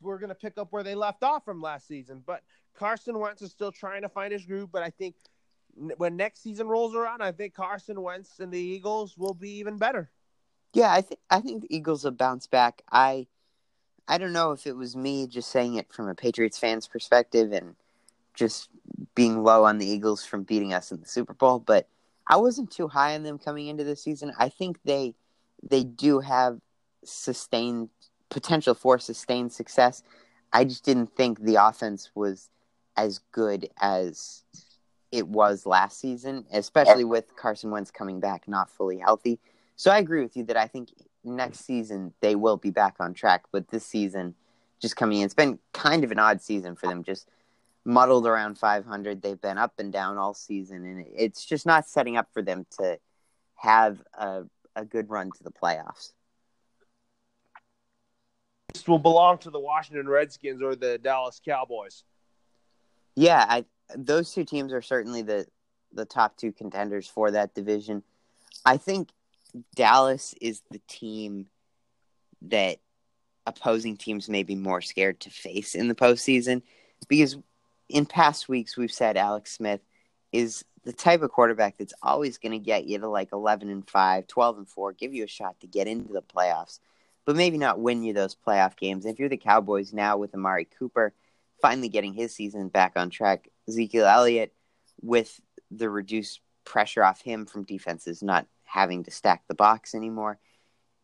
[0.00, 2.42] were going to pick up where they left off from last season, but
[2.74, 4.70] Carson Wentz is still trying to find his groove.
[4.70, 5.16] But I think
[5.96, 9.76] when next season rolls around, I think Carson Wentz and the Eagles will be even
[9.76, 10.10] better.
[10.72, 12.82] Yeah, I think I think the Eagles will bounce back.
[12.90, 13.26] I
[14.08, 17.52] I don't know if it was me just saying it from a Patriots fan's perspective
[17.52, 17.74] and
[18.34, 18.68] just
[19.14, 21.88] being low on the Eagles from beating us in the Super Bowl, but
[22.28, 24.32] I wasn't too high on them coming into the season.
[24.38, 25.14] I think they
[25.62, 26.60] they do have
[27.04, 27.88] sustained
[28.30, 30.02] potential for sustained success.
[30.52, 32.48] I just didn't think the offense was
[32.96, 34.44] as good as
[35.12, 39.38] it was last season, especially with Carson Wentz coming back not fully healthy.
[39.76, 40.90] So I agree with you that I think
[41.24, 44.34] next season they will be back on track, but this season
[44.80, 47.02] just coming in, it's been kind of an odd season for them.
[47.02, 47.28] Just
[47.84, 49.22] muddled around 500.
[49.22, 52.66] They've been up and down all season, and it's just not setting up for them
[52.78, 52.98] to
[53.56, 56.12] have a, a good run to the playoffs.
[58.86, 62.04] Will belong to the Washington Redskins or the Dallas Cowboys.
[63.14, 63.64] Yeah, I,
[63.96, 65.46] those two teams are certainly the
[65.92, 68.02] the top two contenders for that division.
[68.64, 69.08] I think
[69.74, 71.46] Dallas is the team
[72.42, 72.78] that
[73.46, 76.62] opposing teams may be more scared to face in the postseason
[77.08, 77.36] because
[77.88, 79.80] in past weeks we've said Alex Smith
[80.32, 83.88] is the type of quarterback that's always going to get you to like 11 and
[83.88, 86.80] 5, 12 and 4, give you a shot to get into the playoffs,
[87.26, 89.04] but maybe not win you those playoff games.
[89.04, 91.12] And if you're the Cowboys now with Amari Cooper
[91.60, 94.54] finally getting his season back on track, Ezekiel Elliott
[95.02, 100.38] with the reduced pressure off him from defenses not having to stack the box anymore,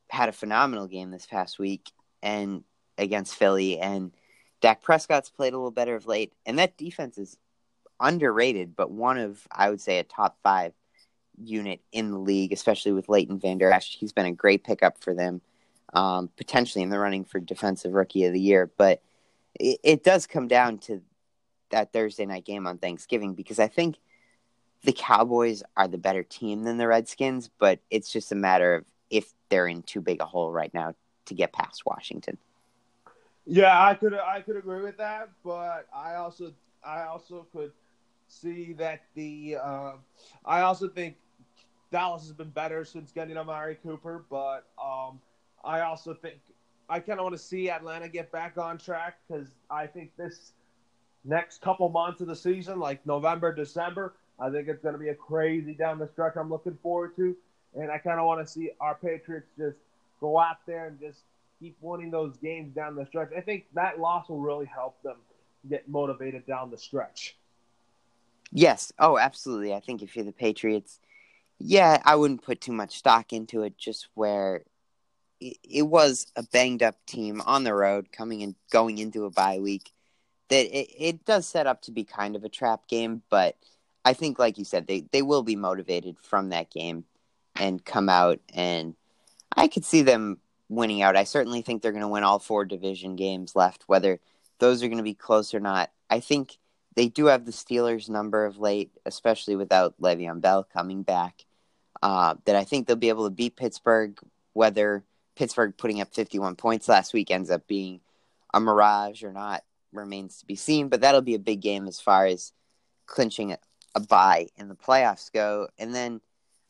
[0.08, 1.90] had a phenomenal game this past week
[2.22, 2.64] and
[2.96, 4.12] against Philly and
[4.60, 7.36] Dak Prescott's played a little better of late, and that defense is
[8.00, 10.72] underrated, but one of I would say a top five
[11.42, 13.96] unit in the league, especially with Leighton Vander Esch.
[13.98, 15.40] He's been a great pickup for them,
[15.92, 18.70] um, potentially in the running for defensive rookie of the year.
[18.76, 19.02] But
[19.58, 21.02] it, it does come down to
[21.70, 23.96] that Thursday night game on Thanksgiving because I think
[24.84, 28.84] the Cowboys are the better team than the Redskins, but it's just a matter of
[29.10, 30.94] if they're in too big a hole right now
[31.26, 32.38] to get past Washington.
[33.44, 36.52] Yeah, I could I could agree with that, but I also
[36.84, 37.72] I also could
[38.28, 39.92] see that the uh,
[40.44, 41.16] I also think
[41.90, 45.20] Dallas has been better since getting Amari Cooper, but um,
[45.64, 46.36] I also think
[46.88, 50.52] I kind of want to see Atlanta get back on track because I think this
[51.24, 55.08] next couple months of the season, like November, December, I think it's going to be
[55.08, 56.34] a crazy down the stretch.
[56.36, 57.36] I'm looking forward to,
[57.74, 59.76] and I kind of want to see our Patriots just
[60.20, 61.20] go out there and just
[61.60, 63.30] keep winning those games down the stretch.
[63.36, 65.16] I think that loss will really help them
[65.70, 67.36] get motivated down the stretch.
[68.50, 68.92] Yes.
[68.98, 69.72] Oh, absolutely.
[69.72, 71.00] I think if you're the Patriots,
[71.58, 73.78] yeah, I wouldn't put too much stock into it.
[73.78, 74.62] Just where
[75.64, 79.58] it, was a banged up team on the road, coming and going into a bye
[79.58, 79.92] week.
[80.48, 83.56] That it, it does set up to be kind of a trap game, but
[84.04, 87.04] I think, like you said, they they will be motivated from that game
[87.56, 88.94] and come out and
[89.56, 90.38] I could see them
[90.68, 91.16] winning out.
[91.16, 94.20] I certainly think they're going to win all four division games left, whether
[94.58, 95.90] those are going to be close or not.
[96.08, 96.58] I think
[96.94, 101.44] they do have the Steelers' number of late, especially without Le'Veon Bell coming back.
[102.02, 104.18] Uh, that I think they'll be able to beat Pittsburgh.
[104.54, 105.04] Whether
[105.36, 108.00] Pittsburgh putting up 51 points last week ends up being
[108.52, 109.62] a mirage or not
[109.92, 110.88] remains to be seen.
[110.88, 112.52] But that'll be a big game as far as
[113.06, 113.58] clinching a,
[113.94, 115.68] a bye in the playoffs go.
[115.78, 116.20] And then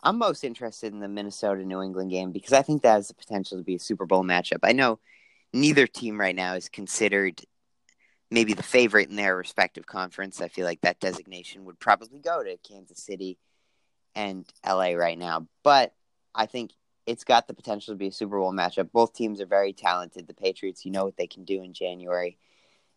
[0.03, 3.15] I'm most interested in the Minnesota New England game because I think that has the
[3.15, 4.59] potential to be a Super Bowl matchup.
[4.63, 4.99] I know
[5.53, 7.41] neither team right now is considered
[8.31, 10.41] maybe the favorite in their respective conference.
[10.41, 13.39] I feel like that designation would probably go to Kansas City
[14.15, 15.47] and LA right now.
[15.63, 15.95] But
[16.35, 16.73] I think
[17.07, 18.92] it's got the potential to be a Super Bowl matchup.
[18.92, 20.26] Both teams are very talented.
[20.26, 22.38] The Patriots, you know what they can do in January.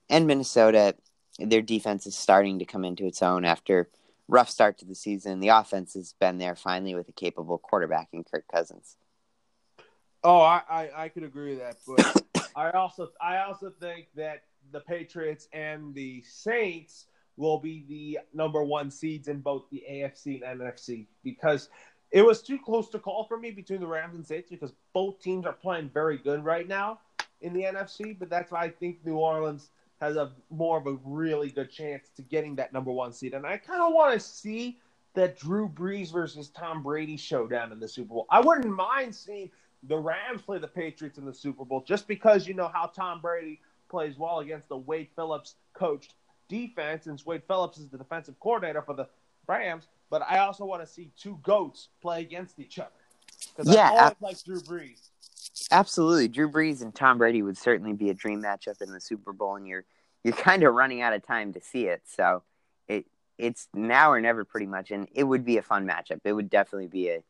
[0.10, 0.96] And Minnesota,
[1.40, 3.90] their defense is starting to come into its own after
[4.28, 5.40] rough start to the season.
[5.40, 8.98] The offense has been there finally with a capable quarterback in Kirk Cousins.
[10.24, 14.44] Oh, I, I, I could agree with that, but I also I also think that
[14.72, 17.06] the Patriots and the Saints
[17.38, 21.70] will be the number one seeds in both the AFC and NFC because
[22.16, 25.20] it was too close to call for me between the Rams and Saints because both
[25.20, 27.02] teams are playing very good right now
[27.42, 28.18] in the NFC.
[28.18, 32.08] But that's why I think New Orleans has a more of a really good chance
[32.16, 33.34] to getting that number one seed.
[33.34, 34.80] And I kind of want to see
[35.14, 38.28] that Drew Brees versus Tom Brady showdown in the Super Bowl.
[38.30, 39.52] I wouldn't mind seeing
[39.84, 43.20] the Rams play the Patriots in the Super Bowl just because you know how Tom
[43.20, 43.60] Brady
[43.90, 46.14] plays well against the Wade Phillips coached
[46.48, 49.10] defense, and Wade Phillips is the defensive coordinator for the
[49.48, 49.90] Rams.
[50.10, 52.90] But I also want to see two goats play against each other
[53.56, 55.10] because Yeah, I always ab- like Drew Brees.
[55.72, 59.34] Absolutely, Drew Brees and Tom Brady would certainly be a dream matchup in the Super
[59.34, 59.86] Bowl, and you're
[60.24, 62.04] you're kind of running out of time to see it.
[62.06, 62.44] So
[62.88, 63.06] it
[63.38, 66.20] it's now or never, pretty much, and it would be a fun matchup.
[66.24, 67.24] It would definitely be a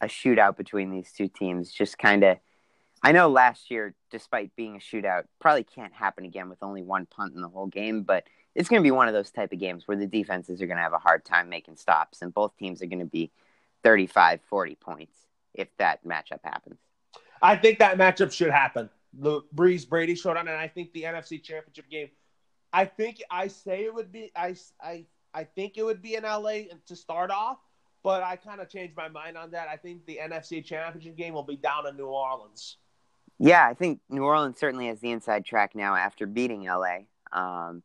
[0.00, 1.70] a shootout between these two teams.
[1.72, 2.38] Just kind of,
[3.02, 7.06] I know last year, despite being a shootout, probably can't happen again with only one
[7.06, 8.24] punt in the whole game, but
[8.54, 10.76] it's going to be one of those type of games where the defenses are going
[10.76, 13.30] to have a hard time making stops, and both teams are going to be
[13.82, 15.16] 35, 40 points
[15.54, 16.78] if that matchup happens.
[17.42, 18.88] I think that matchup should happen.
[19.12, 22.08] The Brees Brady showdown, and I think the NFC Championship game.
[22.72, 26.24] I think I say it would be I I I think it would be in
[26.24, 27.58] LA to start off,
[28.02, 29.68] but I kind of changed my mind on that.
[29.68, 32.78] I think the NFC Championship game will be down in New Orleans.
[33.38, 37.00] Yeah, I think New Orleans certainly has the inside track now after beating LA.
[37.32, 37.82] Um,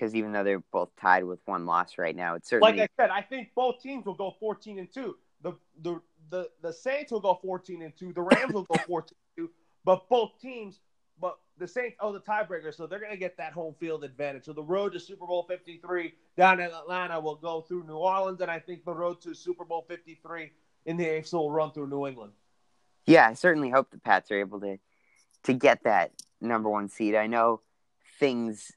[0.00, 3.02] because even though they're both tied with one loss right now, it's certainly Like I
[3.02, 5.16] said, I think both teams will go 14 and 2.
[5.42, 8.12] The the the, the Saints will go 14 and 2.
[8.12, 9.52] The Rams will go 14 and 2.
[9.84, 10.80] But both teams,
[11.20, 14.44] but the Saints oh the tiebreaker, so they're going to get that home field advantage.
[14.44, 18.40] So the road to Super Bowl 53 down in Atlanta will go through New Orleans,
[18.40, 20.50] and I think the road to Super Bowl 53
[20.86, 22.32] in the AFC will run through New England.
[23.04, 24.78] yeah, I certainly hope the Pats are able to
[25.42, 27.14] to get that number one seed.
[27.14, 27.60] I know
[28.18, 28.72] things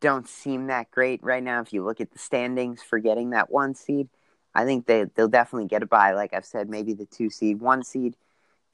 [0.00, 1.60] don't seem that great right now.
[1.60, 4.08] If you look at the standings for getting that one seed,
[4.54, 6.12] I think they they'll definitely get a bye.
[6.12, 8.16] Like I've said, maybe the two seed, one seed.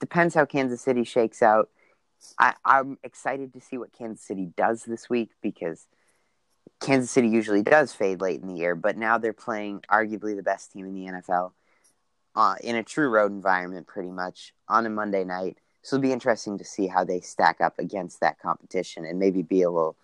[0.00, 1.68] Depends how Kansas City shakes out.
[2.38, 5.86] I, I'm excited to see what Kansas City does this week because
[6.80, 10.42] Kansas City usually does fade late in the year, but now they're playing arguably the
[10.42, 11.52] best team in the NFL
[12.34, 15.58] uh, in a true road environment, pretty much on a Monday night.
[15.82, 19.42] So it'll be interesting to see how they stack up against that competition and maybe
[19.42, 19.96] be a little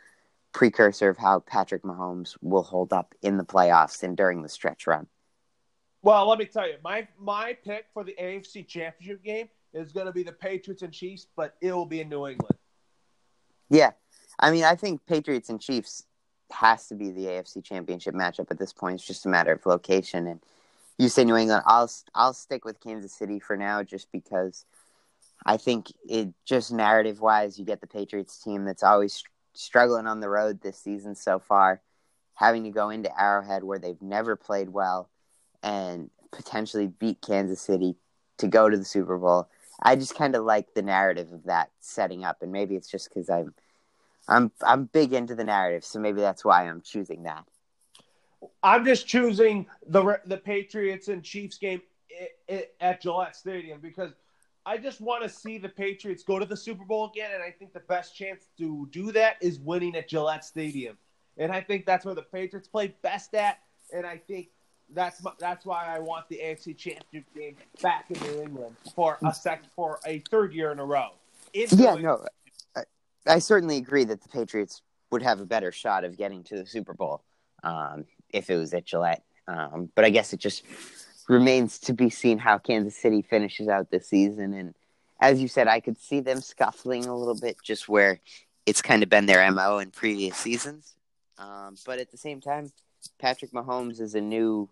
[0.53, 4.87] precursor of how Patrick Mahomes will hold up in the playoffs and during the stretch
[4.87, 5.07] run.
[6.03, 10.07] Well, let me tell you, my my pick for the AFC Championship game is going
[10.07, 12.57] to be the Patriots and Chiefs, but it will be in New England.
[13.69, 13.91] Yeah,
[14.39, 16.05] I mean, I think Patriots and Chiefs
[16.51, 18.95] has to be the AFC Championship matchup at this point.
[18.95, 20.27] It's just a matter of location.
[20.27, 20.41] And
[20.99, 24.65] you say New England, I'll I'll stick with Kansas City for now, just because
[25.45, 29.23] I think it just narrative wise, you get the Patriots team that's always
[29.59, 31.83] struggling on the road this season so far,
[32.35, 35.11] having to go into Arrowhead where they've never played well,
[35.63, 37.97] and potentially beat Kansas City
[38.39, 39.49] to go to the Super Bowl.
[39.83, 43.09] I just kind of like the narrative of that setting up, and maybe it's just
[43.09, 43.55] because I'm
[44.29, 47.45] I'm I'm big into the narrative, so maybe that's why I'm choosing that.
[48.63, 51.83] I'm just choosing the the Patriots and Chiefs game
[52.81, 54.13] at Gillette Stadium because
[54.69, 57.51] I just want to see the Patriots go to the Super Bowl again, and I
[57.51, 60.99] think the best chance to do that is winning at Gillette Stadium,
[61.39, 63.61] and I think that's where the Patriots play best at,
[63.95, 64.49] and I think
[64.95, 69.17] that's my, that's why I want the AFC Championship game back in New England for
[69.25, 71.13] a sec for a third year in a row.
[71.55, 72.27] In Yeah, New no,
[72.77, 72.83] I,
[73.27, 76.67] I certainly agree that the Patriots would have a better shot of getting to the
[76.67, 77.25] Super Bowl
[77.63, 78.05] um,
[78.35, 79.25] if it was at Gillette.
[79.47, 80.63] Um, but I guess it just
[81.29, 84.55] remains to be seen how Kansas City finishes out this season.
[84.55, 84.75] And
[85.21, 88.21] as you said, I could see them scuffling a little bit, just where
[88.67, 90.95] it's kind of been their mo in previous seasons.
[91.39, 92.73] Um, but at the same time,
[93.19, 94.69] Patrick Mahomes is a new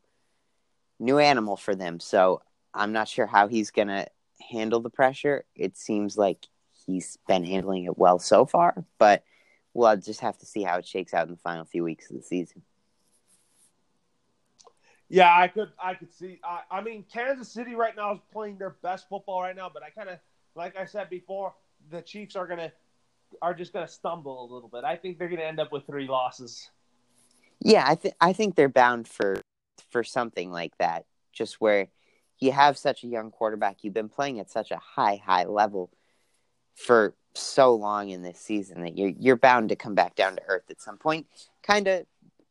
[0.98, 2.40] new animal for them, so
[2.72, 4.06] I'm not sure how he's gonna
[4.50, 5.44] handle the pressure.
[5.54, 6.46] It seems like
[6.86, 9.22] he's been handling it well so far, but
[9.74, 12.16] we'll just have to see how it shakes out in the final few weeks of
[12.16, 12.62] the season.
[15.08, 16.40] Yeah, I could, I could see.
[16.42, 19.82] I, I mean, Kansas City right now is playing their best football right now, but
[19.82, 20.18] I kind of,
[20.54, 21.54] like I said before,
[21.90, 22.72] the Chiefs are gonna,
[23.40, 24.84] are just gonna stumble a little bit.
[24.84, 26.70] I think they're gonna end up with three losses.
[27.60, 29.40] Yeah, I think I think they're bound for
[29.90, 31.06] for something like that.
[31.32, 31.88] Just where
[32.38, 35.90] you have such a young quarterback, you've been playing at such a high high level
[36.74, 40.42] for so long in this season that you're you're bound to come back down to
[40.48, 41.26] earth at some point.
[41.62, 42.06] Kind of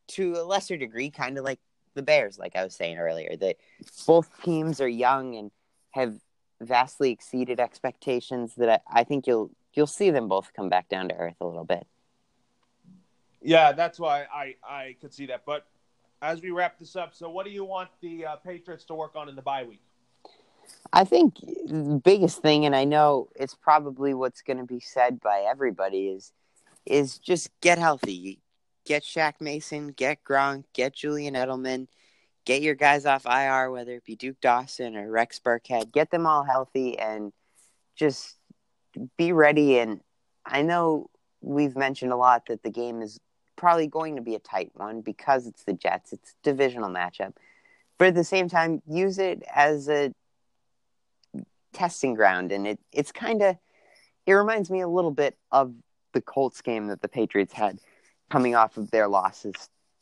[0.09, 1.59] to a lesser degree, kind of like
[1.95, 3.57] the Bears, like I was saying earlier, that
[4.05, 5.51] both teams are young and
[5.91, 6.15] have
[6.61, 8.53] vastly exceeded expectations.
[8.55, 11.45] That I, I think you'll you'll see them both come back down to earth a
[11.45, 11.87] little bit.
[13.41, 15.43] Yeah, that's why I I could see that.
[15.45, 15.65] But
[16.21, 19.15] as we wrap this up, so what do you want the uh, Patriots to work
[19.15, 19.81] on in the bye week?
[20.91, 25.19] I think the biggest thing, and I know it's probably what's going to be said
[25.19, 26.31] by everybody, is
[26.85, 28.39] is just get healthy.
[28.85, 31.87] Get Shaq Mason, get Gronk, get Julian Edelman,
[32.45, 35.91] get your guys off IR, whether it be Duke Dawson or Rex Burkhead.
[35.91, 37.33] Get them all healthy and
[37.95, 38.35] just
[39.17, 39.79] be ready.
[39.79, 40.01] And
[40.45, 41.09] I know
[41.41, 43.19] we've mentioned a lot that the game is
[43.55, 46.13] probably going to be a tight one because it's the Jets.
[46.13, 47.33] It's divisional matchup.
[47.97, 50.13] But at the same time, use it as a
[51.73, 53.57] testing ground, and it it's kind of
[54.25, 55.73] it reminds me a little bit of
[56.13, 57.79] the Colts game that the Patriots had
[58.35, 59.53] coming off of their losses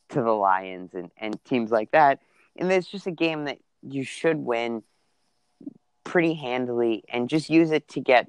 [0.08, 2.18] to the Lions and, and teams like that.
[2.56, 4.82] And it's just a game that you should win
[6.02, 8.28] pretty handily and just use it to get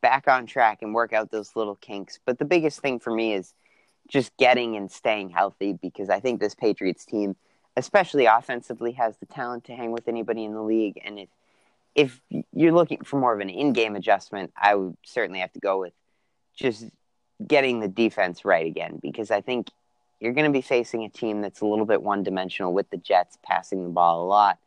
[0.00, 2.18] back on track and work out those little kinks.
[2.24, 3.52] But the biggest thing for me is
[4.08, 7.36] just getting and staying healthy because I think this Patriots team,
[7.76, 10.98] especially offensively, has the talent to hang with anybody in the league.
[11.04, 11.28] And if
[11.94, 12.22] if
[12.54, 15.92] you're looking for more of an in-game adjustment, I would certainly have to go with
[16.56, 16.86] just
[17.46, 19.68] getting the defense right again because I think
[20.20, 23.38] you're going to be facing a team that's a little bit one-dimensional with the Jets
[23.42, 24.58] passing the ball a lot.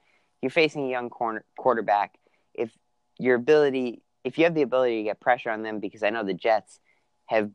[0.41, 2.15] You're facing a young corner, quarterback.
[2.53, 2.71] If
[3.17, 6.23] your ability, if you have the ability to get pressure on them, because I know
[6.23, 6.79] the Jets
[7.27, 7.51] have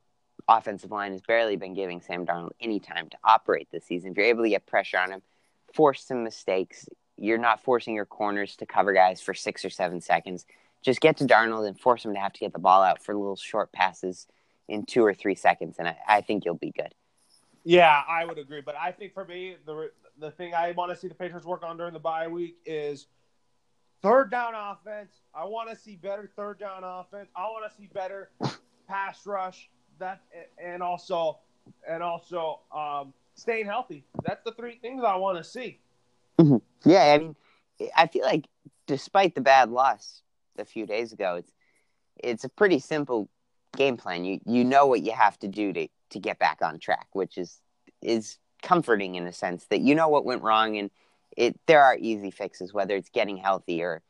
[0.48, 4.12] offensive line has barely been giving Sam Darnold any time to operate this season.
[4.12, 5.22] If you're able to get pressure on him,
[5.74, 10.00] force some mistakes, you're not forcing your corners to cover guys for six or seven
[10.00, 10.46] seconds.
[10.82, 13.14] Just get to Darnold and force him to have to get the ball out for
[13.14, 14.26] little short passes
[14.70, 16.94] in two or three seconds, and I, I think you'll be good.
[17.64, 18.62] Yeah, I would agree.
[18.62, 21.62] But I think for me, the the thing I want to see the Patriots work
[21.62, 23.08] on during the bye week is
[24.00, 25.12] third down offense.
[25.34, 27.28] I want to see better third down offense.
[27.36, 28.30] I want to see better
[28.88, 29.68] pass rush.
[29.98, 30.22] That
[30.62, 31.40] and also
[31.86, 34.04] and also um, staying healthy.
[34.24, 35.80] That's the three things I want to see.
[36.38, 36.88] Mm-hmm.
[36.88, 37.36] Yeah, I mean,
[37.94, 38.46] I feel like
[38.86, 40.22] despite the bad loss
[40.58, 41.52] a few days ago, it's
[42.16, 43.28] it's a pretty simple
[43.76, 44.24] game plan.
[44.24, 47.38] You you know what you have to do to to get back on track, which
[47.38, 47.60] is
[48.02, 50.90] is comforting in a sense that you know what went wrong and
[51.36, 54.02] it there are easy fixes, whether it's getting healthy or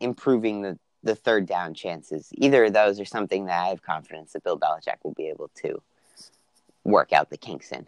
[0.00, 2.30] improving the the third down chances.
[2.34, 5.50] Either of those are something that I have confidence that Bill Belichick will be able
[5.56, 5.82] to
[6.82, 7.86] work out the kinks in.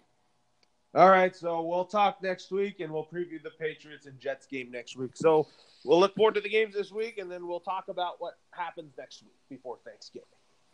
[0.95, 4.71] All right, so we'll talk next week and we'll preview the Patriots and Jets game
[4.71, 5.11] next week.
[5.15, 5.47] So
[5.85, 8.93] we'll look forward to the games this week and then we'll talk about what happens
[8.97, 10.29] next week before Thanksgiving.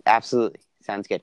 [0.06, 0.60] Absolutely.
[0.82, 1.22] Sounds good.